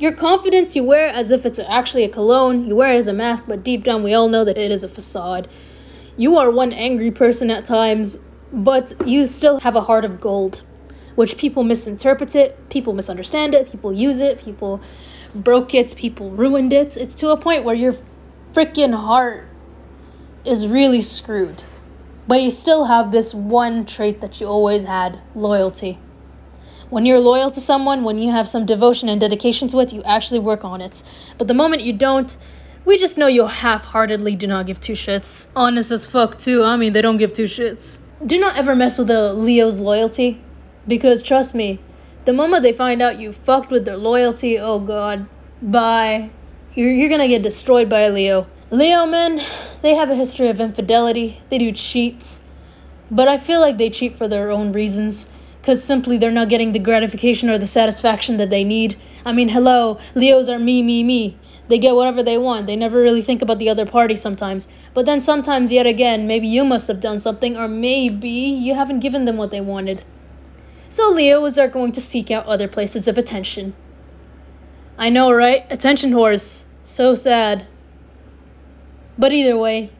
Your 0.00 0.10
confidence 0.10 0.74
you 0.74 0.82
wear 0.82 1.06
it 1.06 1.14
as 1.14 1.30
if 1.30 1.46
it's 1.46 1.60
actually 1.60 2.02
a 2.02 2.08
cologne. 2.08 2.66
You 2.66 2.74
wear 2.74 2.92
it 2.92 2.96
as 2.96 3.06
a 3.06 3.12
mask, 3.12 3.44
but 3.46 3.62
deep 3.62 3.84
down 3.84 4.02
we 4.02 4.12
all 4.12 4.28
know 4.28 4.44
that 4.44 4.58
it 4.58 4.72
is 4.72 4.82
a 4.82 4.88
facade. 4.88 5.46
You 6.16 6.36
are 6.36 6.50
one 6.50 6.72
angry 6.72 7.12
person 7.12 7.52
at 7.52 7.64
times, 7.64 8.18
but 8.52 8.94
you 9.06 9.26
still 9.26 9.60
have 9.60 9.76
a 9.76 9.82
heart 9.82 10.04
of 10.04 10.20
gold, 10.20 10.62
which 11.14 11.38
people 11.38 11.62
misinterpret 11.62 12.34
it, 12.34 12.68
people 12.68 12.94
misunderstand 12.94 13.54
it, 13.54 13.70
people 13.70 13.92
use 13.92 14.18
it, 14.18 14.40
people 14.40 14.82
broke 15.36 15.72
it, 15.72 15.94
people 15.94 16.32
ruined 16.32 16.72
it. 16.72 16.96
It's 16.96 17.14
to 17.14 17.30
a 17.30 17.36
point 17.36 17.62
where 17.62 17.76
your 17.76 17.94
freaking 18.52 18.92
heart 18.92 19.46
is 20.44 20.66
really 20.66 21.00
screwed. 21.00 21.62
But 22.26 22.42
you 22.42 22.50
still 22.50 22.86
have 22.86 23.12
this 23.12 23.32
one 23.32 23.86
trait 23.86 24.20
that 24.20 24.40
you 24.40 24.48
always 24.48 24.82
had 24.82 25.20
loyalty. 25.36 26.00
When 26.90 27.04
you're 27.04 27.20
loyal 27.20 27.50
to 27.50 27.60
someone, 27.60 28.02
when 28.02 28.18
you 28.18 28.32
have 28.32 28.48
some 28.48 28.64
devotion 28.64 29.10
and 29.10 29.20
dedication 29.20 29.68
to 29.68 29.80
it, 29.80 29.92
you 29.92 30.02
actually 30.04 30.40
work 30.40 30.64
on 30.64 30.80
it. 30.80 31.02
But 31.36 31.46
the 31.46 31.54
moment 31.54 31.82
you 31.82 31.92
don't, 31.92 32.34
we 32.86 32.96
just 32.96 33.18
know 33.18 33.26
you 33.26 33.46
half 33.46 33.84
heartedly 33.84 34.34
do 34.34 34.46
not 34.46 34.64
give 34.64 34.80
two 34.80 34.94
shits. 34.94 35.48
Honest 35.54 35.90
as 35.90 36.06
fuck, 36.06 36.38
too. 36.38 36.62
I 36.62 36.78
mean, 36.78 36.94
they 36.94 37.02
don't 37.02 37.18
give 37.18 37.34
two 37.34 37.44
shits. 37.44 38.00
Do 38.24 38.40
not 38.40 38.56
ever 38.56 38.74
mess 38.74 38.96
with 38.96 39.10
a 39.10 39.34
Leo's 39.34 39.78
loyalty. 39.78 40.40
Because 40.86 41.22
trust 41.22 41.54
me, 41.54 41.78
the 42.24 42.32
moment 42.32 42.62
they 42.62 42.72
find 42.72 43.02
out 43.02 43.20
you 43.20 43.34
fucked 43.34 43.70
with 43.70 43.84
their 43.84 43.98
loyalty, 43.98 44.58
oh 44.58 44.80
god, 44.80 45.26
bye. 45.60 46.30
You're, 46.74 46.90
you're 46.90 47.10
gonna 47.10 47.28
get 47.28 47.42
destroyed 47.42 47.90
by 47.90 48.08
Leo. 48.08 48.46
Leo 48.70 49.04
men, 49.04 49.42
they 49.82 49.94
have 49.94 50.08
a 50.08 50.14
history 50.14 50.48
of 50.48 50.58
infidelity. 50.58 51.42
They 51.50 51.58
do 51.58 51.72
cheat. 51.72 52.38
But 53.10 53.28
I 53.28 53.36
feel 53.36 53.60
like 53.60 53.76
they 53.76 53.90
cheat 53.90 54.16
for 54.16 54.26
their 54.26 54.50
own 54.50 54.72
reasons 54.72 55.28
because 55.68 55.84
simply 55.84 56.16
they're 56.16 56.30
not 56.30 56.48
getting 56.48 56.72
the 56.72 56.78
gratification 56.78 57.50
or 57.50 57.58
the 57.58 57.66
satisfaction 57.66 58.38
that 58.38 58.48
they 58.48 58.64
need. 58.64 58.96
I 59.26 59.34
mean, 59.34 59.50
hello, 59.50 59.98
Leos 60.14 60.48
are 60.48 60.58
me, 60.58 60.82
me, 60.82 61.04
me. 61.04 61.36
They 61.68 61.78
get 61.78 61.94
whatever 61.94 62.22
they 62.22 62.38
want. 62.38 62.64
They 62.64 62.74
never 62.74 63.02
really 63.02 63.20
think 63.20 63.42
about 63.42 63.58
the 63.58 63.68
other 63.68 63.84
party 63.84 64.16
sometimes. 64.16 64.66
But 64.94 65.04
then 65.04 65.20
sometimes, 65.20 65.70
yet 65.70 65.84
again, 65.84 66.26
maybe 66.26 66.48
you 66.48 66.64
must 66.64 66.88
have 66.88 67.00
done 67.00 67.20
something, 67.20 67.54
or 67.54 67.68
maybe 67.68 68.30
you 68.30 68.72
haven't 68.76 69.00
given 69.00 69.26
them 69.26 69.36
what 69.36 69.50
they 69.50 69.60
wanted. 69.60 70.06
So 70.88 71.10
Leos 71.10 71.58
are 71.58 71.68
going 71.68 71.92
to 71.92 72.00
seek 72.00 72.30
out 72.30 72.46
other 72.46 72.66
places 72.66 73.06
of 73.06 73.18
attention. 73.18 73.74
I 74.96 75.10
know, 75.10 75.30
right? 75.30 75.66
Attention 75.68 76.12
whores. 76.12 76.64
So 76.82 77.14
sad. 77.14 77.66
But 79.18 79.32
either 79.32 79.58
way, 79.58 79.92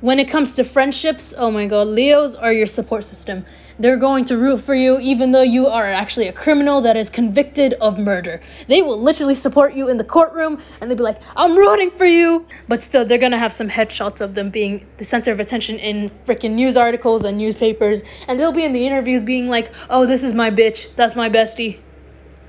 when 0.00 0.18
it 0.18 0.28
comes 0.28 0.54
to 0.54 0.64
friendships, 0.64 1.32
oh 1.36 1.50
my 1.50 1.66
god, 1.66 1.86
Leos 1.86 2.34
are 2.34 2.52
your 2.52 2.66
support 2.66 3.04
system. 3.04 3.44
They're 3.82 3.96
going 3.96 4.24
to 4.26 4.38
root 4.38 4.60
for 4.60 4.76
you 4.76 5.00
even 5.00 5.32
though 5.32 5.42
you 5.42 5.66
are 5.66 5.86
actually 5.86 6.28
a 6.28 6.32
criminal 6.32 6.80
that 6.82 6.96
is 6.96 7.10
convicted 7.10 7.72
of 7.80 7.98
murder. 7.98 8.40
They 8.68 8.80
will 8.80 9.00
literally 9.00 9.34
support 9.34 9.74
you 9.74 9.88
in 9.88 9.96
the 9.96 10.04
courtroom 10.04 10.62
and 10.80 10.88
they'll 10.88 10.96
be 10.96 11.02
like, 11.02 11.20
I'm 11.34 11.56
rooting 11.56 11.90
for 11.90 12.04
you. 12.04 12.46
But 12.68 12.84
still, 12.84 13.04
they're 13.04 13.18
gonna 13.18 13.40
have 13.40 13.52
some 13.52 13.68
headshots 13.68 14.20
of 14.20 14.36
them 14.36 14.50
being 14.50 14.86
the 14.98 15.04
center 15.04 15.32
of 15.32 15.40
attention 15.40 15.80
in 15.80 16.10
freaking 16.24 16.52
news 16.52 16.76
articles 16.76 17.24
and 17.24 17.36
newspapers. 17.36 18.04
And 18.28 18.38
they'll 18.38 18.52
be 18.52 18.64
in 18.64 18.72
the 18.72 18.86
interviews 18.86 19.24
being 19.24 19.48
like, 19.48 19.72
oh, 19.90 20.06
this 20.06 20.22
is 20.22 20.32
my 20.32 20.52
bitch. 20.52 20.94
That's 20.94 21.16
my 21.16 21.28
bestie. 21.28 21.80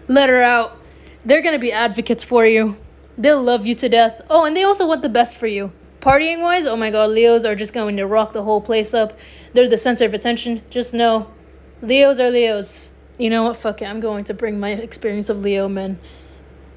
Let 0.07 0.29
her 0.29 0.43
out. 0.43 0.77
They're 1.25 1.41
gonna 1.41 1.57
be 1.57 1.71
advocates 1.71 2.23
for 2.23 2.45
you. 2.45 2.77
They'll 3.17 3.41
love 3.41 3.65
you 3.65 3.73
to 3.73 3.89
death. 3.89 4.21
Oh, 4.29 4.45
and 4.45 4.55
they 4.55 4.63
also 4.63 4.85
want 4.87 5.01
the 5.01 5.09
best 5.09 5.35
for 5.35 5.47
you. 5.47 5.71
Partying 6.03 6.41
wise, 6.41 6.65
oh 6.65 6.75
my 6.75 6.91
god, 6.91 7.11
Leos 7.11 7.45
are 7.45 7.55
just 7.55 7.71
going 7.71 7.95
to 7.95 8.05
rock 8.05 8.33
the 8.33 8.43
whole 8.43 8.59
place 8.59 8.93
up. 8.93 9.17
They're 9.53 9.69
the 9.69 9.77
center 9.77 10.03
of 10.03 10.13
attention. 10.13 10.61
Just 10.69 10.93
know, 10.93 11.31
Leos 11.81 12.19
are 12.19 12.29
Leos. 12.29 12.91
You 13.17 13.29
know 13.29 13.43
what? 13.43 13.55
Fuck 13.55 13.81
it. 13.81 13.85
I'm 13.85 14.01
going 14.01 14.25
to 14.25 14.33
bring 14.33 14.59
my 14.59 14.71
experience 14.71 15.29
of 15.29 15.39
Leo 15.39 15.69
men. 15.69 15.97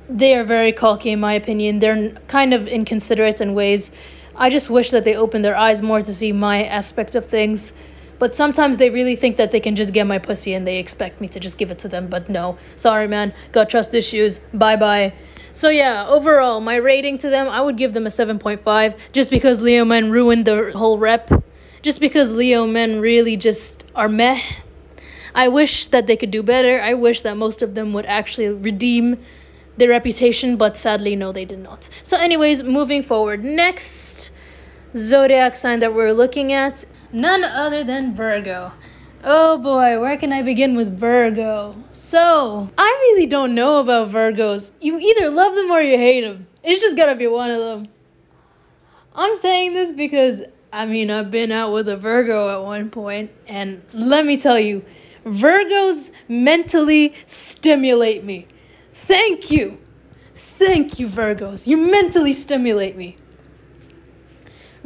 They 0.08 0.36
are 0.36 0.44
very 0.44 0.70
cocky, 0.70 1.10
in 1.10 1.18
my 1.18 1.32
opinion. 1.32 1.80
They're 1.80 2.12
kind 2.28 2.54
of 2.54 2.68
inconsiderate 2.68 3.40
in 3.40 3.52
ways. 3.52 3.90
I 4.36 4.48
just 4.48 4.70
wish 4.70 4.92
that 4.92 5.02
they 5.02 5.16
opened 5.16 5.44
their 5.44 5.56
eyes 5.56 5.82
more 5.82 6.02
to 6.02 6.14
see 6.14 6.30
my 6.30 6.62
aspect 6.62 7.16
of 7.16 7.26
things. 7.26 7.72
But 8.20 8.36
sometimes 8.36 8.76
they 8.76 8.90
really 8.90 9.16
think 9.16 9.38
that 9.38 9.50
they 9.50 9.58
can 9.58 9.74
just 9.74 9.92
get 9.92 10.06
my 10.06 10.18
pussy 10.18 10.54
and 10.54 10.64
they 10.64 10.78
expect 10.78 11.20
me 11.20 11.26
to 11.26 11.40
just 11.40 11.58
give 11.58 11.72
it 11.72 11.80
to 11.80 11.88
them. 11.88 12.06
But 12.06 12.28
no, 12.28 12.58
sorry, 12.76 13.08
man. 13.08 13.34
Got 13.50 13.70
trust 13.70 13.92
issues. 13.92 14.38
Bye 14.54 14.76
bye. 14.76 15.14
So 15.56 15.70
yeah, 15.70 16.04
overall, 16.06 16.60
my 16.60 16.76
rating 16.76 17.16
to 17.16 17.30
them, 17.30 17.48
I 17.48 17.62
would 17.62 17.78
give 17.78 17.94
them 17.94 18.06
a 18.06 18.10
7.5 18.10 18.94
just 19.12 19.30
because 19.30 19.62
Leo 19.62 19.86
men 19.86 20.10
ruined 20.10 20.44
the 20.44 20.72
whole 20.72 20.98
rep. 20.98 21.30
Just 21.80 21.98
because 21.98 22.34
Leo 22.34 22.66
men 22.66 23.00
really 23.00 23.38
just 23.38 23.82
are 23.94 24.06
meh. 24.06 24.38
I 25.34 25.48
wish 25.48 25.86
that 25.86 26.06
they 26.06 26.14
could 26.14 26.30
do 26.30 26.42
better. 26.42 26.78
I 26.78 26.92
wish 26.92 27.22
that 27.22 27.38
most 27.38 27.62
of 27.62 27.74
them 27.74 27.94
would 27.94 28.04
actually 28.04 28.50
redeem 28.50 29.16
their 29.78 29.88
reputation, 29.88 30.58
but 30.58 30.76
sadly, 30.76 31.16
no, 31.16 31.32
they 31.32 31.46
did 31.46 31.60
not. 31.60 31.88
So, 32.02 32.18
anyways, 32.18 32.62
moving 32.62 33.02
forward. 33.02 33.42
Next 33.42 34.30
zodiac 34.94 35.56
sign 35.56 35.78
that 35.78 35.94
we're 35.94 36.12
looking 36.12 36.52
at 36.52 36.84
none 37.14 37.44
other 37.44 37.82
than 37.82 38.14
Virgo. 38.14 38.72
Oh 39.24 39.58
boy, 39.58 40.00
where 40.00 40.16
can 40.16 40.32
I 40.32 40.42
begin 40.42 40.76
with 40.76 40.98
Virgo? 40.98 41.76
So, 41.90 42.70
I 42.78 42.84
really 42.84 43.26
don't 43.26 43.54
know 43.54 43.80
about 43.80 44.10
Virgos. 44.10 44.70
You 44.80 44.98
either 44.98 45.30
love 45.30 45.54
them 45.54 45.70
or 45.70 45.80
you 45.80 45.96
hate 45.96 46.20
them. 46.20 46.46
It's 46.62 46.80
just 46.80 46.96
gotta 46.96 47.14
be 47.14 47.26
one 47.26 47.50
of 47.50 47.60
them. 47.60 47.88
I'm 49.14 49.34
saying 49.36 49.74
this 49.74 49.92
because, 49.92 50.42
I 50.72 50.86
mean, 50.86 51.10
I've 51.10 51.30
been 51.30 51.50
out 51.50 51.72
with 51.72 51.88
a 51.88 51.96
Virgo 51.96 52.50
at 52.50 52.64
one 52.64 52.90
point, 52.90 53.30
and 53.48 53.82
let 53.92 54.26
me 54.26 54.36
tell 54.36 54.60
you, 54.60 54.84
Virgos 55.24 56.12
mentally 56.28 57.14
stimulate 57.26 58.22
me. 58.22 58.46
Thank 58.92 59.50
you. 59.50 59.78
Thank 60.34 60.98
you, 60.98 61.08
Virgos. 61.08 61.66
You 61.66 61.78
mentally 61.78 62.32
stimulate 62.32 62.96
me. 62.96 63.16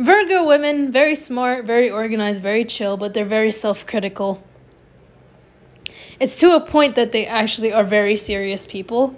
Virgo 0.00 0.46
women, 0.46 0.90
very 0.90 1.14
smart, 1.14 1.66
very 1.66 1.90
organized, 1.90 2.40
very 2.40 2.64
chill, 2.64 2.96
but 2.96 3.12
they're 3.12 3.26
very 3.26 3.50
self 3.50 3.86
critical. 3.86 4.42
It's 6.18 6.40
to 6.40 6.56
a 6.56 6.60
point 6.60 6.94
that 6.94 7.12
they 7.12 7.26
actually 7.26 7.70
are 7.70 7.84
very 7.84 8.16
serious 8.16 8.64
people, 8.64 9.14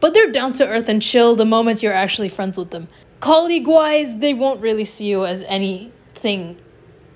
but 0.00 0.12
they're 0.12 0.30
down 0.30 0.52
to 0.54 0.68
earth 0.68 0.86
and 0.90 1.00
chill 1.00 1.34
the 1.34 1.46
moment 1.46 1.82
you're 1.82 1.94
actually 1.94 2.28
friends 2.28 2.58
with 2.58 2.72
them. 2.72 2.88
Colleague 3.20 3.66
wise, 3.66 4.18
they 4.18 4.34
won't 4.34 4.60
really 4.60 4.84
see 4.84 5.06
you 5.06 5.24
as 5.24 5.44
anything 5.44 6.58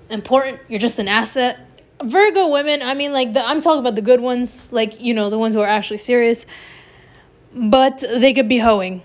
important. 0.08 0.60
You're 0.68 0.80
just 0.80 0.98
an 0.98 1.08
asset. 1.08 1.58
Virgo 2.02 2.48
women, 2.48 2.80
I 2.80 2.94
mean, 2.94 3.12
like, 3.12 3.34
the, 3.34 3.46
I'm 3.46 3.60
talking 3.60 3.80
about 3.80 3.94
the 3.94 4.02
good 4.02 4.22
ones, 4.22 4.66
like, 4.70 5.02
you 5.02 5.12
know, 5.12 5.28
the 5.28 5.38
ones 5.38 5.52
who 5.52 5.60
are 5.60 5.68
actually 5.68 5.98
serious, 5.98 6.46
but 7.54 7.98
they 7.98 8.32
could 8.32 8.48
be 8.48 8.56
hoeing 8.56 9.02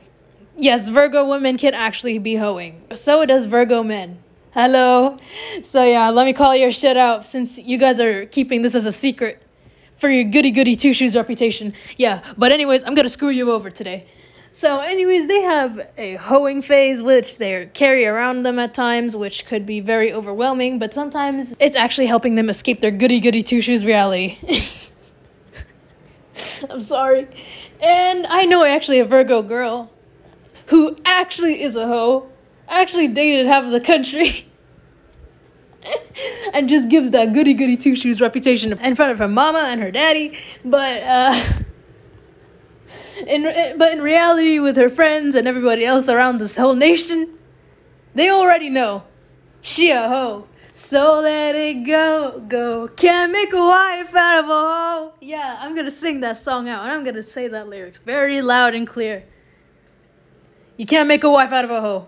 Yes, 0.60 0.90
Virgo 0.90 1.30
women 1.30 1.56
can 1.58 1.76
actually 1.76 2.18
be 2.18 2.36
hoeing. 2.36 2.82
So 2.96 3.24
does 3.28 3.46
Virgo 3.46 3.84
men. 3.84 4.18
Hello. 4.54 5.18
So 5.62 5.84
yeah, 5.84 6.10
let 6.10 6.26
me 6.26 6.34
call 6.34 6.56
your 6.56 6.72
shit 6.72 6.98
out 6.98 7.28
since 7.28 7.60
you 7.60 7.78
guys 7.78 8.00
are 8.00 8.26
keeping 8.26 8.64
this 8.64 8.74
as 8.74 8.88
a 8.88 8.92
secret 8.92 9.44
for 9.98 10.10
your 10.10 10.24
goody 10.24 10.50
goody 10.50 10.76
two 10.76 10.96
shoes 10.96 11.16
reputation. 11.16 11.74
Yeah, 11.96 12.24
but 12.38 12.52
anyways, 12.52 12.84
I'm 12.84 12.96
gonna 12.96 13.08
screw 13.08 13.30
you 13.30 13.52
over 13.52 13.70
today. 13.70 14.08
So, 14.52 14.80
anyways, 14.80 15.28
they 15.28 15.42
have 15.42 15.92
a 15.96 16.16
hoeing 16.16 16.64
phase, 16.64 17.04
which 17.04 17.38
they 17.38 17.70
carry 17.76 18.08
around 18.08 18.42
them 18.42 18.58
at 18.58 18.74
times, 18.74 19.16
which 19.16 19.46
could 19.46 19.68
be 19.68 19.80
very 19.80 20.12
overwhelming, 20.12 20.80
but 20.80 20.92
sometimes 20.92 21.56
it's 21.60 21.78
actually 21.78 22.08
helping 22.08 22.34
them 22.34 22.50
escape 22.50 22.82
their 22.82 22.90
goody 22.90 23.20
goody 23.20 23.44
two 23.44 23.62
shoes 23.62 23.86
reality. 23.86 24.40
I'm 26.72 26.80
sorry. 26.80 27.28
And 27.80 28.26
I 28.26 28.46
know 28.46 28.64
actually 28.64 29.00
a 29.00 29.06
Virgo 29.06 29.44
girl 29.44 29.92
who 30.68 30.98
actually 31.06 31.62
is 31.62 31.76
a 31.76 31.88
hoe, 31.88 32.30
actually 32.68 33.08
dated 33.08 33.48
half 33.48 33.64
of 33.64 33.72
the 33.72 33.82
country. 33.82 34.48
and 36.54 36.68
just 36.68 36.90
gives 36.90 37.12
that 37.12 37.34
goody 37.34 37.54
goody 37.54 37.78
two 37.78 37.96
shoes 37.96 38.22
reputation 38.22 38.78
in 38.80 38.96
front 38.96 39.12
of 39.12 39.20
her 39.20 39.28
mama 39.28 39.66
and 39.68 39.82
her 39.82 39.92
daddy, 39.92 40.38
but 40.66 41.02
uh, 41.04 41.44
in 43.28 43.44
but 43.78 43.94
in 43.94 44.02
reality, 44.02 44.60
with 44.60 44.76
her 44.76 44.90
friends 44.90 45.36
and 45.36 45.48
everybody 45.48 45.86
else 45.86 46.10
around 46.10 46.40
this 46.40 46.58
whole 46.58 46.76
nation, 46.76 47.38
they 48.16 48.30
already 48.30 48.70
know 48.70 49.04
she 49.62 49.92
a 49.92 50.08
hoe. 50.08 50.48
So 50.74 51.22
let 51.22 51.56
it 51.56 51.86
go, 51.86 52.44
go. 52.48 52.88
Can't 52.90 53.32
make 53.32 53.52
a 53.52 53.58
wife 53.58 54.16
out 54.16 54.44
of 54.44 54.46
a 54.46 54.50
hoe. 54.50 55.14
Yeah, 55.20 55.58
I'm 55.60 55.76
gonna 55.76 55.90
sing 55.90 56.20
that 56.20 56.38
song 56.38 56.70
out 56.70 56.84
and 56.84 56.92
I'm 56.92 57.04
gonna 57.04 57.24
say 57.24 57.48
that 57.48 57.68
lyrics 57.68 58.00
very 58.00 58.42
loud 58.42 58.76
and 58.76 58.88
clear. 58.88 59.24
You 60.78 60.86
can't 60.86 61.08
make 61.08 61.24
a 61.24 61.30
wife 61.30 61.52
out 61.52 61.66
of 61.66 61.72
a 61.72 61.82
hoe. 61.82 62.08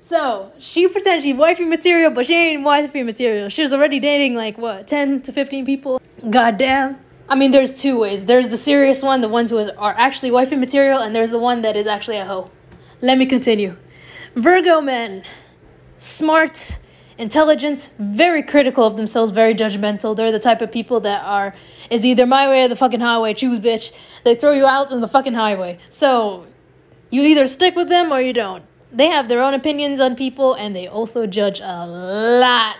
So 0.00 0.52
she 0.58 0.86
pretends 0.88 1.24
she's 1.24 1.34
wifey 1.34 1.64
material, 1.64 2.10
but 2.10 2.26
she 2.26 2.34
ain't 2.34 2.62
wifey 2.62 3.02
material. 3.02 3.48
She 3.48 3.62
was 3.62 3.72
already 3.72 3.98
dating 3.98 4.34
like 4.34 4.58
what, 4.58 4.86
ten 4.86 5.22
to 5.22 5.32
fifteen 5.32 5.64
people. 5.64 6.00
Goddamn. 6.30 6.98
I 7.28 7.34
mean, 7.34 7.50
there's 7.50 7.74
two 7.74 7.98
ways. 7.98 8.26
There's 8.26 8.50
the 8.50 8.56
serious 8.56 9.02
one, 9.02 9.20
the 9.20 9.28
ones 9.28 9.50
who 9.50 9.58
is, 9.58 9.68
are 9.70 9.94
actually 9.98 10.30
wifey 10.30 10.54
material, 10.54 11.00
and 11.00 11.14
there's 11.14 11.32
the 11.32 11.40
one 11.40 11.62
that 11.62 11.76
is 11.76 11.86
actually 11.86 12.18
a 12.18 12.24
hoe. 12.24 12.50
Let 13.00 13.18
me 13.18 13.26
continue. 13.26 13.76
Virgo 14.36 14.80
men, 14.80 15.24
smart, 15.96 16.78
intelligent, 17.18 17.90
very 17.98 18.44
critical 18.44 18.84
of 18.84 18.96
themselves, 18.96 19.32
very 19.32 19.54
judgmental. 19.54 20.14
They're 20.14 20.30
the 20.30 20.38
type 20.38 20.60
of 20.60 20.70
people 20.70 21.00
that 21.00 21.24
are 21.24 21.52
is 21.90 22.06
either 22.06 22.26
my 22.26 22.48
way 22.48 22.64
or 22.64 22.68
the 22.68 22.76
fucking 22.76 23.00
highway. 23.00 23.34
Choose, 23.34 23.58
bitch. 23.58 23.92
They 24.22 24.36
throw 24.36 24.52
you 24.52 24.66
out 24.66 24.92
on 24.92 25.00
the 25.00 25.08
fucking 25.08 25.34
highway. 25.34 25.78
So 25.88 26.46
you 27.10 27.22
either 27.22 27.46
stick 27.46 27.76
with 27.76 27.88
them 27.88 28.12
or 28.12 28.20
you 28.20 28.32
don't. 28.32 28.64
They 28.92 29.06
have 29.08 29.28
their 29.28 29.42
own 29.42 29.54
opinions 29.54 30.00
on 30.00 30.16
people 30.16 30.54
and 30.54 30.74
they 30.74 30.86
also 30.86 31.26
judge 31.26 31.60
a 31.60 31.86
lot. 31.86 32.76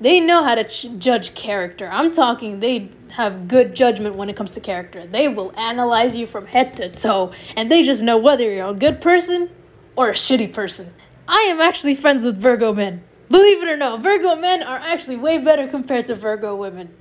They 0.00 0.20
know 0.20 0.44
how 0.44 0.54
to 0.54 0.64
ch- 0.64 0.88
judge 0.98 1.34
character. 1.34 1.88
I'm 1.90 2.12
talking, 2.12 2.60
they 2.60 2.90
have 3.10 3.48
good 3.48 3.74
judgment 3.74 4.16
when 4.16 4.28
it 4.28 4.36
comes 4.36 4.52
to 4.52 4.60
character. 4.60 5.06
They 5.06 5.28
will 5.28 5.52
analyze 5.58 6.14
you 6.14 6.26
from 6.26 6.46
head 6.46 6.74
to 6.74 6.90
toe 6.90 7.32
and 7.56 7.70
they 7.70 7.82
just 7.82 8.02
know 8.02 8.18
whether 8.18 8.50
you're 8.50 8.68
a 8.68 8.74
good 8.74 9.00
person 9.00 9.50
or 9.96 10.10
a 10.10 10.12
shitty 10.12 10.52
person. 10.52 10.92
I 11.26 11.40
am 11.48 11.60
actually 11.60 11.94
friends 11.94 12.22
with 12.22 12.40
Virgo 12.40 12.72
men. 12.72 13.02
Believe 13.28 13.62
it 13.62 13.68
or 13.68 13.76
not, 13.76 14.02
Virgo 14.02 14.36
men 14.36 14.62
are 14.62 14.78
actually 14.78 15.16
way 15.16 15.38
better 15.38 15.66
compared 15.66 16.06
to 16.06 16.14
Virgo 16.14 16.54
women. 16.54 16.94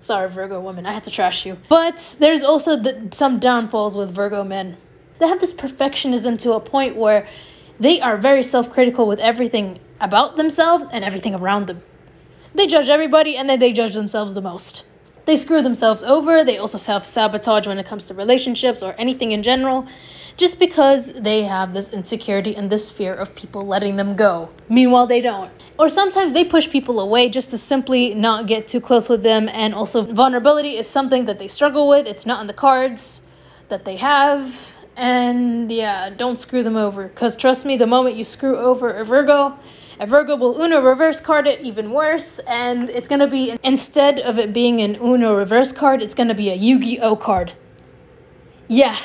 Sorry, 0.00 0.28
Virgo 0.28 0.60
women, 0.60 0.84
I 0.86 0.92
had 0.92 1.04
to 1.04 1.10
trash 1.10 1.46
you. 1.46 1.56
But 1.68 2.16
there's 2.18 2.44
also 2.44 2.76
the, 2.76 3.08
some 3.12 3.38
downfalls 3.38 3.96
with 3.96 4.10
Virgo 4.10 4.44
men 4.44 4.76
they 5.18 5.28
have 5.28 5.40
this 5.40 5.52
perfectionism 5.52 6.38
to 6.38 6.52
a 6.52 6.60
point 6.60 6.96
where 6.96 7.26
they 7.78 8.00
are 8.00 8.16
very 8.16 8.42
self 8.42 8.72
critical 8.72 9.06
with 9.06 9.20
everything 9.20 9.78
about 10.00 10.36
themselves 10.36 10.88
and 10.92 11.04
everything 11.04 11.34
around 11.34 11.66
them. 11.66 11.82
They 12.54 12.66
judge 12.66 12.88
everybody 12.88 13.36
and 13.36 13.48
then 13.48 13.58
they 13.58 13.72
judge 13.72 13.94
themselves 13.94 14.34
the 14.34 14.40
most. 14.40 14.84
They 15.26 15.36
screw 15.36 15.60
themselves 15.60 16.02
over, 16.02 16.42
they 16.42 16.56
also 16.56 16.78
self 16.78 17.04
sabotage 17.04 17.66
when 17.66 17.78
it 17.78 17.84
comes 17.84 18.06
to 18.06 18.14
relationships 18.14 18.82
or 18.82 18.94
anything 18.96 19.32
in 19.32 19.42
general, 19.42 19.86
just 20.38 20.58
because 20.58 21.12
they 21.12 21.42
have 21.42 21.74
this 21.74 21.92
insecurity 21.92 22.56
and 22.56 22.70
this 22.70 22.90
fear 22.90 23.12
of 23.12 23.34
people 23.34 23.60
letting 23.60 23.96
them 23.96 24.16
go. 24.16 24.48
Meanwhile, 24.70 25.06
they 25.06 25.20
don't. 25.20 25.50
Or 25.78 25.90
sometimes 25.90 26.32
they 26.32 26.44
push 26.44 26.70
people 26.70 26.98
away 26.98 27.28
just 27.28 27.50
to 27.50 27.58
simply 27.58 28.14
not 28.14 28.46
get 28.46 28.66
too 28.66 28.80
close 28.80 29.10
with 29.10 29.22
them, 29.22 29.50
and 29.50 29.74
also 29.74 30.00
vulnerability 30.02 30.76
is 30.76 30.88
something 30.88 31.26
that 31.26 31.38
they 31.38 31.48
struggle 31.48 31.86
with, 31.86 32.06
it's 32.06 32.24
not 32.24 32.40
on 32.40 32.46
the 32.46 32.54
cards 32.54 33.20
that 33.68 33.84
they 33.84 33.96
have 33.96 34.77
and 34.98 35.70
yeah, 35.70 36.10
don't 36.10 36.38
screw 36.38 36.62
them 36.62 36.76
over. 36.76 37.08
Because 37.08 37.36
trust 37.36 37.64
me, 37.64 37.76
the 37.76 37.86
moment 37.86 38.16
you 38.16 38.24
screw 38.24 38.56
over 38.56 38.90
a 38.90 39.04
Virgo, 39.04 39.56
a 40.00 40.06
Virgo 40.06 40.36
will 40.36 40.60
Uno 40.60 40.80
reverse 40.82 41.20
card 41.20 41.46
it 41.46 41.60
even 41.60 41.92
worse. 41.92 42.40
And 42.40 42.90
it's 42.90 43.08
going 43.08 43.20
to 43.20 43.28
be, 43.28 43.56
instead 43.62 44.18
of 44.18 44.38
it 44.38 44.52
being 44.52 44.80
an 44.80 44.96
Uno 44.96 45.36
reverse 45.36 45.72
card, 45.72 46.02
it's 46.02 46.14
going 46.14 46.28
to 46.28 46.34
be 46.34 46.50
a 46.50 46.54
Yu 46.54 46.80
Gi 46.80 47.00
Oh 47.00 47.16
card. 47.16 47.52
Yeah, 48.66 48.96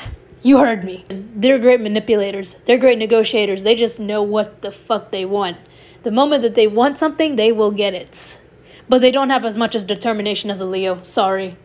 you 0.42 0.58
heard 0.58 0.84
me. 0.84 1.04
They're 1.08 1.58
great 1.58 1.80
manipulators, 1.80 2.54
they're 2.64 2.78
great 2.78 2.98
negotiators. 2.98 3.62
They 3.62 3.76
just 3.76 3.98
know 3.98 4.22
what 4.22 4.62
the 4.62 4.70
fuck 4.70 5.10
they 5.10 5.24
want. 5.24 5.56
The 6.02 6.10
moment 6.10 6.42
that 6.42 6.54
they 6.54 6.66
want 6.66 6.98
something, 6.98 7.36
they 7.36 7.50
will 7.50 7.70
get 7.70 7.94
it. 7.94 8.40
But 8.88 9.00
they 9.00 9.10
don't 9.10 9.30
have 9.30 9.46
as 9.46 9.56
much 9.56 9.74
as 9.74 9.86
determination 9.86 10.50
as 10.50 10.60
a 10.60 10.66
Leo. 10.66 11.02
Sorry. 11.02 11.56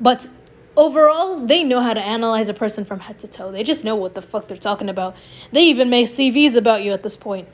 But 0.00 0.28
overall, 0.76 1.40
they 1.40 1.64
know 1.64 1.80
how 1.80 1.94
to 1.94 2.00
analyze 2.00 2.48
a 2.48 2.54
person 2.54 2.84
from 2.84 3.00
head 3.00 3.18
to 3.20 3.28
toe. 3.28 3.50
They 3.50 3.62
just 3.62 3.84
know 3.84 3.96
what 3.96 4.14
the 4.14 4.22
fuck 4.22 4.48
they're 4.48 4.56
talking 4.56 4.88
about. 4.88 5.16
They 5.52 5.62
even 5.64 5.90
make 5.90 6.06
CVs 6.06 6.56
about 6.56 6.82
you 6.82 6.92
at 6.92 7.02
this 7.02 7.16
point. 7.16 7.48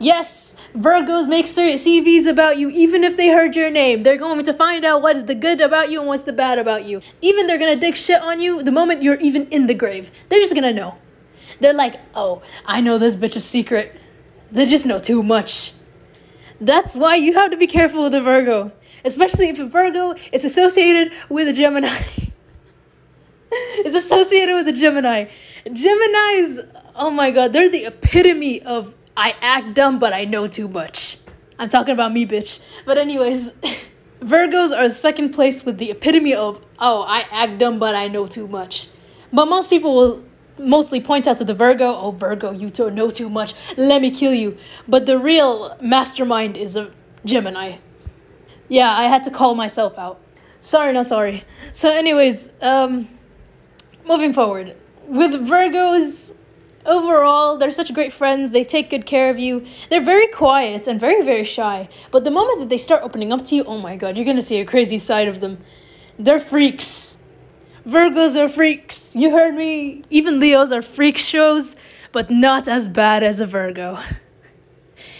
Yes, 0.00 0.56
Virgos 0.76 1.28
make 1.28 1.46
CVs 1.46 2.28
about 2.28 2.58
you 2.58 2.68
even 2.70 3.04
if 3.04 3.16
they 3.16 3.28
heard 3.28 3.54
your 3.54 3.70
name. 3.70 4.02
They're 4.02 4.16
going 4.16 4.42
to 4.42 4.52
find 4.52 4.84
out 4.84 5.02
what 5.02 5.16
is 5.16 5.24
the 5.24 5.36
good 5.36 5.60
about 5.60 5.90
you 5.90 6.00
and 6.00 6.08
what's 6.08 6.24
the 6.24 6.32
bad 6.32 6.58
about 6.58 6.84
you. 6.84 7.00
Even 7.22 7.46
they're 7.46 7.58
gonna 7.58 7.76
dig 7.76 7.94
shit 7.94 8.20
on 8.20 8.40
you 8.40 8.62
the 8.62 8.72
moment 8.72 9.02
you're 9.02 9.20
even 9.20 9.46
in 9.48 9.66
the 9.66 9.74
grave. 9.74 10.10
They're 10.28 10.40
just 10.40 10.54
gonna 10.54 10.72
know. 10.72 10.96
They're 11.60 11.72
like, 11.72 12.00
oh, 12.14 12.42
I 12.66 12.80
know 12.80 12.98
this 12.98 13.14
bitch's 13.14 13.44
secret. 13.44 13.94
They 14.50 14.66
just 14.66 14.84
know 14.84 14.98
too 14.98 15.22
much. 15.22 15.74
That's 16.60 16.96
why 16.96 17.14
you 17.14 17.34
have 17.34 17.52
to 17.52 17.56
be 17.56 17.66
careful 17.68 18.04
with 18.04 18.14
a 18.14 18.20
Virgo. 18.20 18.72
Especially 19.04 19.48
if 19.48 19.58
a 19.58 19.66
Virgo 19.66 20.14
is 20.32 20.44
associated 20.44 21.12
with 21.28 21.46
a 21.46 21.52
Gemini. 21.52 22.02
is 23.84 23.94
associated 23.94 24.54
with 24.54 24.66
the 24.66 24.72
Gemini. 24.72 25.26
Geminis, 25.66 26.68
oh 26.94 27.10
my 27.10 27.30
god, 27.30 27.52
they're 27.52 27.68
the 27.68 27.86
epitome 27.86 28.62
of 28.62 28.94
I 29.16 29.36
act 29.40 29.74
dumb, 29.74 29.98
but 29.98 30.12
I 30.12 30.24
know 30.24 30.46
too 30.46 30.68
much. 30.68 31.18
I'm 31.58 31.68
talking 31.68 31.92
about 31.92 32.12
me, 32.12 32.26
bitch. 32.26 32.60
But, 32.84 32.98
anyways, 32.98 33.52
Virgos 34.20 34.76
are 34.76 34.90
second 34.90 35.30
place 35.30 35.64
with 35.64 35.78
the 35.78 35.90
epitome 35.90 36.34
of, 36.34 36.60
oh, 36.78 37.04
I 37.06 37.26
act 37.30 37.58
dumb, 37.58 37.78
but 37.78 37.94
I 37.94 38.08
know 38.08 38.26
too 38.26 38.48
much. 38.48 38.88
But 39.32 39.46
most 39.46 39.70
people 39.70 39.94
will 39.94 40.24
mostly 40.58 41.00
point 41.00 41.28
out 41.28 41.38
to 41.38 41.44
the 41.44 41.54
Virgo, 41.54 41.86
oh, 41.86 42.10
Virgo, 42.10 42.50
you 42.50 42.70
don't 42.70 42.94
know 42.94 43.08
too 43.08 43.28
much. 43.28 43.54
Let 43.76 44.02
me 44.02 44.10
kill 44.10 44.34
you. 44.34 44.56
But 44.88 45.06
the 45.06 45.18
real 45.18 45.76
mastermind 45.80 46.56
is 46.56 46.74
a 46.76 46.90
Gemini. 47.24 47.76
Yeah, 48.68 48.90
I 48.90 49.04
had 49.04 49.22
to 49.24 49.30
call 49.30 49.54
myself 49.54 49.96
out. 49.96 50.20
Sorry, 50.60 50.92
not 50.92 51.06
sorry. 51.06 51.44
So, 51.72 51.90
anyways, 51.90 52.48
um, 52.62 53.08
moving 54.06 54.32
forward. 54.32 54.76
With 55.06 55.32
Virgos, 55.32 56.34
overall, 56.86 57.56
they're 57.56 57.70
such 57.70 57.92
great 57.94 58.12
friends. 58.12 58.50
They 58.50 58.64
take 58.64 58.90
good 58.90 59.06
care 59.06 59.30
of 59.30 59.38
you. 59.38 59.64
They're 59.90 60.00
very 60.02 60.26
quiet 60.28 60.86
and 60.86 60.98
very, 61.00 61.22
very 61.22 61.44
shy. 61.44 61.88
But 62.10 62.24
the 62.24 62.30
moment 62.30 62.60
that 62.60 62.68
they 62.68 62.78
start 62.78 63.02
opening 63.02 63.32
up 63.32 63.44
to 63.46 63.54
you, 63.54 63.64
oh 63.64 63.78
my 63.78 63.96
god, 63.96 64.16
you're 64.16 64.26
gonna 64.26 64.42
see 64.42 64.60
a 64.60 64.64
crazy 64.64 64.98
side 64.98 65.28
of 65.28 65.40
them. 65.40 65.58
They're 66.18 66.38
freaks. 66.38 67.16
Virgos 67.86 68.36
are 68.36 68.48
freaks. 68.48 69.14
You 69.14 69.32
heard 69.32 69.54
me. 69.54 70.02
Even 70.08 70.40
Leos 70.40 70.72
are 70.72 70.82
freak 70.82 71.18
shows, 71.18 71.76
but 72.12 72.30
not 72.30 72.66
as 72.66 72.88
bad 72.88 73.22
as 73.22 73.40
a 73.40 73.46
Virgo. 73.46 73.98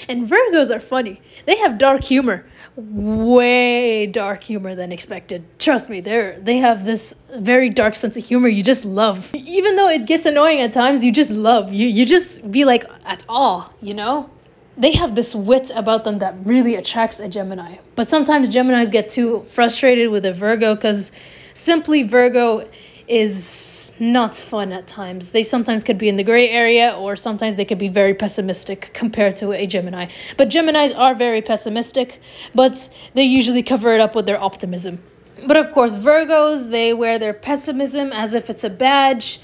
And 0.08 0.28
Virgos 0.28 0.74
are 0.74 0.80
funny. 0.80 1.20
They 1.46 1.56
have 1.58 1.78
dark 1.78 2.04
humor 2.04 2.44
way 2.76 4.06
dark 4.06 4.42
humor 4.42 4.74
than 4.74 4.90
expected. 4.90 5.44
Trust 5.58 5.88
me, 5.88 6.00
they're 6.00 6.38
they 6.40 6.58
have 6.58 6.84
this 6.84 7.14
very 7.36 7.70
dark 7.70 7.94
sense 7.94 8.16
of 8.16 8.24
humor 8.24 8.48
you 8.48 8.62
just 8.62 8.84
love. 8.84 9.34
Even 9.34 9.76
though 9.76 9.88
it 9.88 10.06
gets 10.06 10.26
annoying 10.26 10.60
at 10.60 10.72
times, 10.72 11.04
you 11.04 11.12
just 11.12 11.30
love. 11.30 11.72
You 11.72 11.86
you 11.86 12.04
just 12.04 12.50
be 12.50 12.64
like 12.64 12.84
at 13.04 13.24
all, 13.28 13.72
you 13.80 13.94
know? 13.94 14.30
They 14.76 14.92
have 14.92 15.14
this 15.14 15.36
wit 15.36 15.70
about 15.76 16.02
them 16.02 16.18
that 16.18 16.34
really 16.44 16.74
attracts 16.74 17.20
a 17.20 17.28
Gemini. 17.28 17.76
But 17.94 18.10
sometimes 18.10 18.50
Geminis 18.50 18.90
get 18.90 19.08
too 19.08 19.44
frustrated 19.44 20.10
with 20.10 20.24
a 20.24 20.32
Virgo 20.32 20.74
cuz 20.74 21.12
simply 21.54 22.02
Virgo 22.02 22.68
is 23.06 23.92
not 23.98 24.36
fun 24.36 24.72
at 24.72 24.86
times. 24.86 25.30
They 25.30 25.42
sometimes 25.42 25.84
could 25.84 25.98
be 25.98 26.08
in 26.08 26.16
the 26.16 26.24
gray 26.24 26.48
area 26.48 26.94
or 26.98 27.16
sometimes 27.16 27.56
they 27.56 27.64
could 27.64 27.78
be 27.78 27.88
very 27.88 28.14
pessimistic 28.14 28.90
compared 28.94 29.36
to 29.36 29.52
a 29.52 29.66
Gemini. 29.66 30.06
But 30.36 30.48
Geminis 30.48 30.96
are 30.96 31.14
very 31.14 31.42
pessimistic, 31.42 32.20
but 32.54 32.88
they 33.14 33.24
usually 33.24 33.62
cover 33.62 33.94
it 33.94 34.00
up 34.00 34.14
with 34.14 34.26
their 34.26 34.40
optimism. 34.40 35.00
But 35.46 35.56
of 35.56 35.72
course, 35.72 35.96
Virgos, 35.96 36.70
they 36.70 36.94
wear 36.94 37.18
their 37.18 37.34
pessimism 37.34 38.12
as 38.12 38.34
if 38.34 38.48
it's 38.48 38.64
a 38.64 38.70
badge 38.70 39.40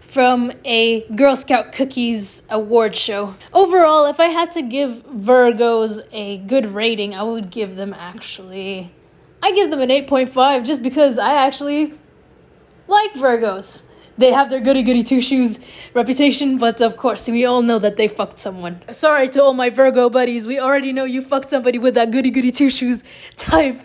from 0.00 0.52
a 0.64 1.02
Girl 1.14 1.36
Scout 1.36 1.72
cookies 1.72 2.42
award 2.50 2.96
show. 2.96 3.34
Overall, 3.52 4.06
if 4.06 4.18
I 4.20 4.26
had 4.26 4.50
to 4.52 4.62
give 4.62 5.06
Virgos 5.06 6.00
a 6.12 6.38
good 6.38 6.66
rating, 6.66 7.14
I 7.14 7.22
would 7.22 7.50
give 7.50 7.76
them 7.76 7.94
actually 7.94 8.92
I 9.42 9.52
give 9.52 9.70
them 9.70 9.80
an 9.80 9.88
8.5 9.88 10.66
just 10.66 10.82
because 10.82 11.18
I 11.18 11.34
actually 11.46 11.94
like 12.88 13.12
Virgos. 13.14 13.82
They 14.16 14.32
have 14.32 14.50
their 14.50 14.58
goody 14.58 14.82
goody 14.82 15.04
two 15.04 15.20
shoes 15.20 15.60
reputation, 15.94 16.58
but 16.58 16.80
of 16.80 16.96
course, 16.96 17.28
we 17.28 17.44
all 17.44 17.62
know 17.62 17.78
that 17.78 17.96
they 17.96 18.08
fucked 18.08 18.40
someone. 18.40 18.82
Sorry 18.90 19.28
to 19.28 19.42
all 19.42 19.54
my 19.54 19.70
Virgo 19.70 20.10
buddies, 20.10 20.44
we 20.44 20.58
already 20.58 20.92
know 20.92 21.04
you 21.04 21.22
fucked 21.22 21.50
somebody 21.50 21.78
with 21.78 21.94
that 21.94 22.10
goody 22.10 22.30
goody 22.30 22.50
two 22.50 22.68
shoes 22.68 23.04
type 23.36 23.80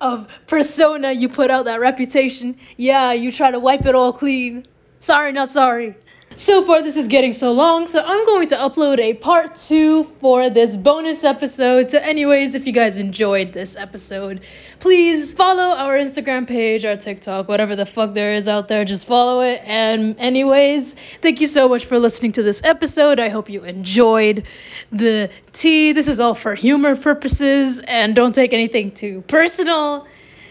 of 0.00 0.28
persona 0.46 1.12
you 1.12 1.28
put 1.30 1.50
out 1.50 1.64
that 1.64 1.80
reputation. 1.80 2.56
Yeah, 2.76 3.12
you 3.12 3.32
try 3.32 3.50
to 3.50 3.58
wipe 3.58 3.86
it 3.86 3.94
all 3.94 4.12
clean. 4.12 4.66
Sorry, 4.98 5.32
not 5.32 5.48
sorry. 5.48 5.96
So 6.36 6.62
far, 6.64 6.80
this 6.80 6.96
is 6.96 7.06
getting 7.06 7.34
so 7.34 7.52
long, 7.52 7.86
so 7.86 8.02
I'm 8.02 8.24
going 8.24 8.48
to 8.48 8.54
upload 8.54 8.98
a 8.98 9.12
part 9.12 9.56
two 9.56 10.04
for 10.04 10.48
this 10.48 10.74
bonus 10.74 11.22
episode. 11.22 11.90
So, 11.90 11.98
anyways, 11.98 12.54
if 12.54 12.66
you 12.66 12.72
guys 12.72 12.98
enjoyed 12.98 13.52
this 13.52 13.76
episode, 13.76 14.40
please 14.78 15.34
follow 15.34 15.76
our 15.76 15.98
Instagram 15.98 16.46
page, 16.46 16.86
our 16.86 16.96
TikTok, 16.96 17.46
whatever 17.46 17.76
the 17.76 17.84
fuck 17.84 18.14
there 18.14 18.32
is 18.32 18.48
out 18.48 18.68
there, 18.68 18.86
just 18.86 19.04
follow 19.04 19.42
it. 19.42 19.60
And, 19.66 20.18
anyways, 20.18 20.94
thank 21.20 21.42
you 21.42 21.46
so 21.46 21.68
much 21.68 21.84
for 21.84 21.98
listening 21.98 22.32
to 22.32 22.42
this 22.42 22.62
episode. 22.64 23.20
I 23.20 23.28
hope 23.28 23.50
you 23.50 23.62
enjoyed 23.64 24.48
the 24.90 25.30
tea. 25.52 25.92
This 25.92 26.08
is 26.08 26.20
all 26.20 26.34
for 26.34 26.54
humor 26.54 26.96
purposes, 26.96 27.80
and 27.80 28.16
don't 28.16 28.34
take 28.34 28.54
anything 28.54 28.92
too 28.92 29.22
personal. 29.22 30.06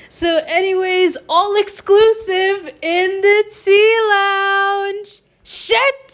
So, 0.08 0.44
anyways, 0.46 1.18
all 1.28 1.56
exclusive 1.56 2.74
in 2.84 3.22
the 3.22 3.44
tea 3.56 4.00
lounge. 4.10 5.22
Shit 5.52 6.09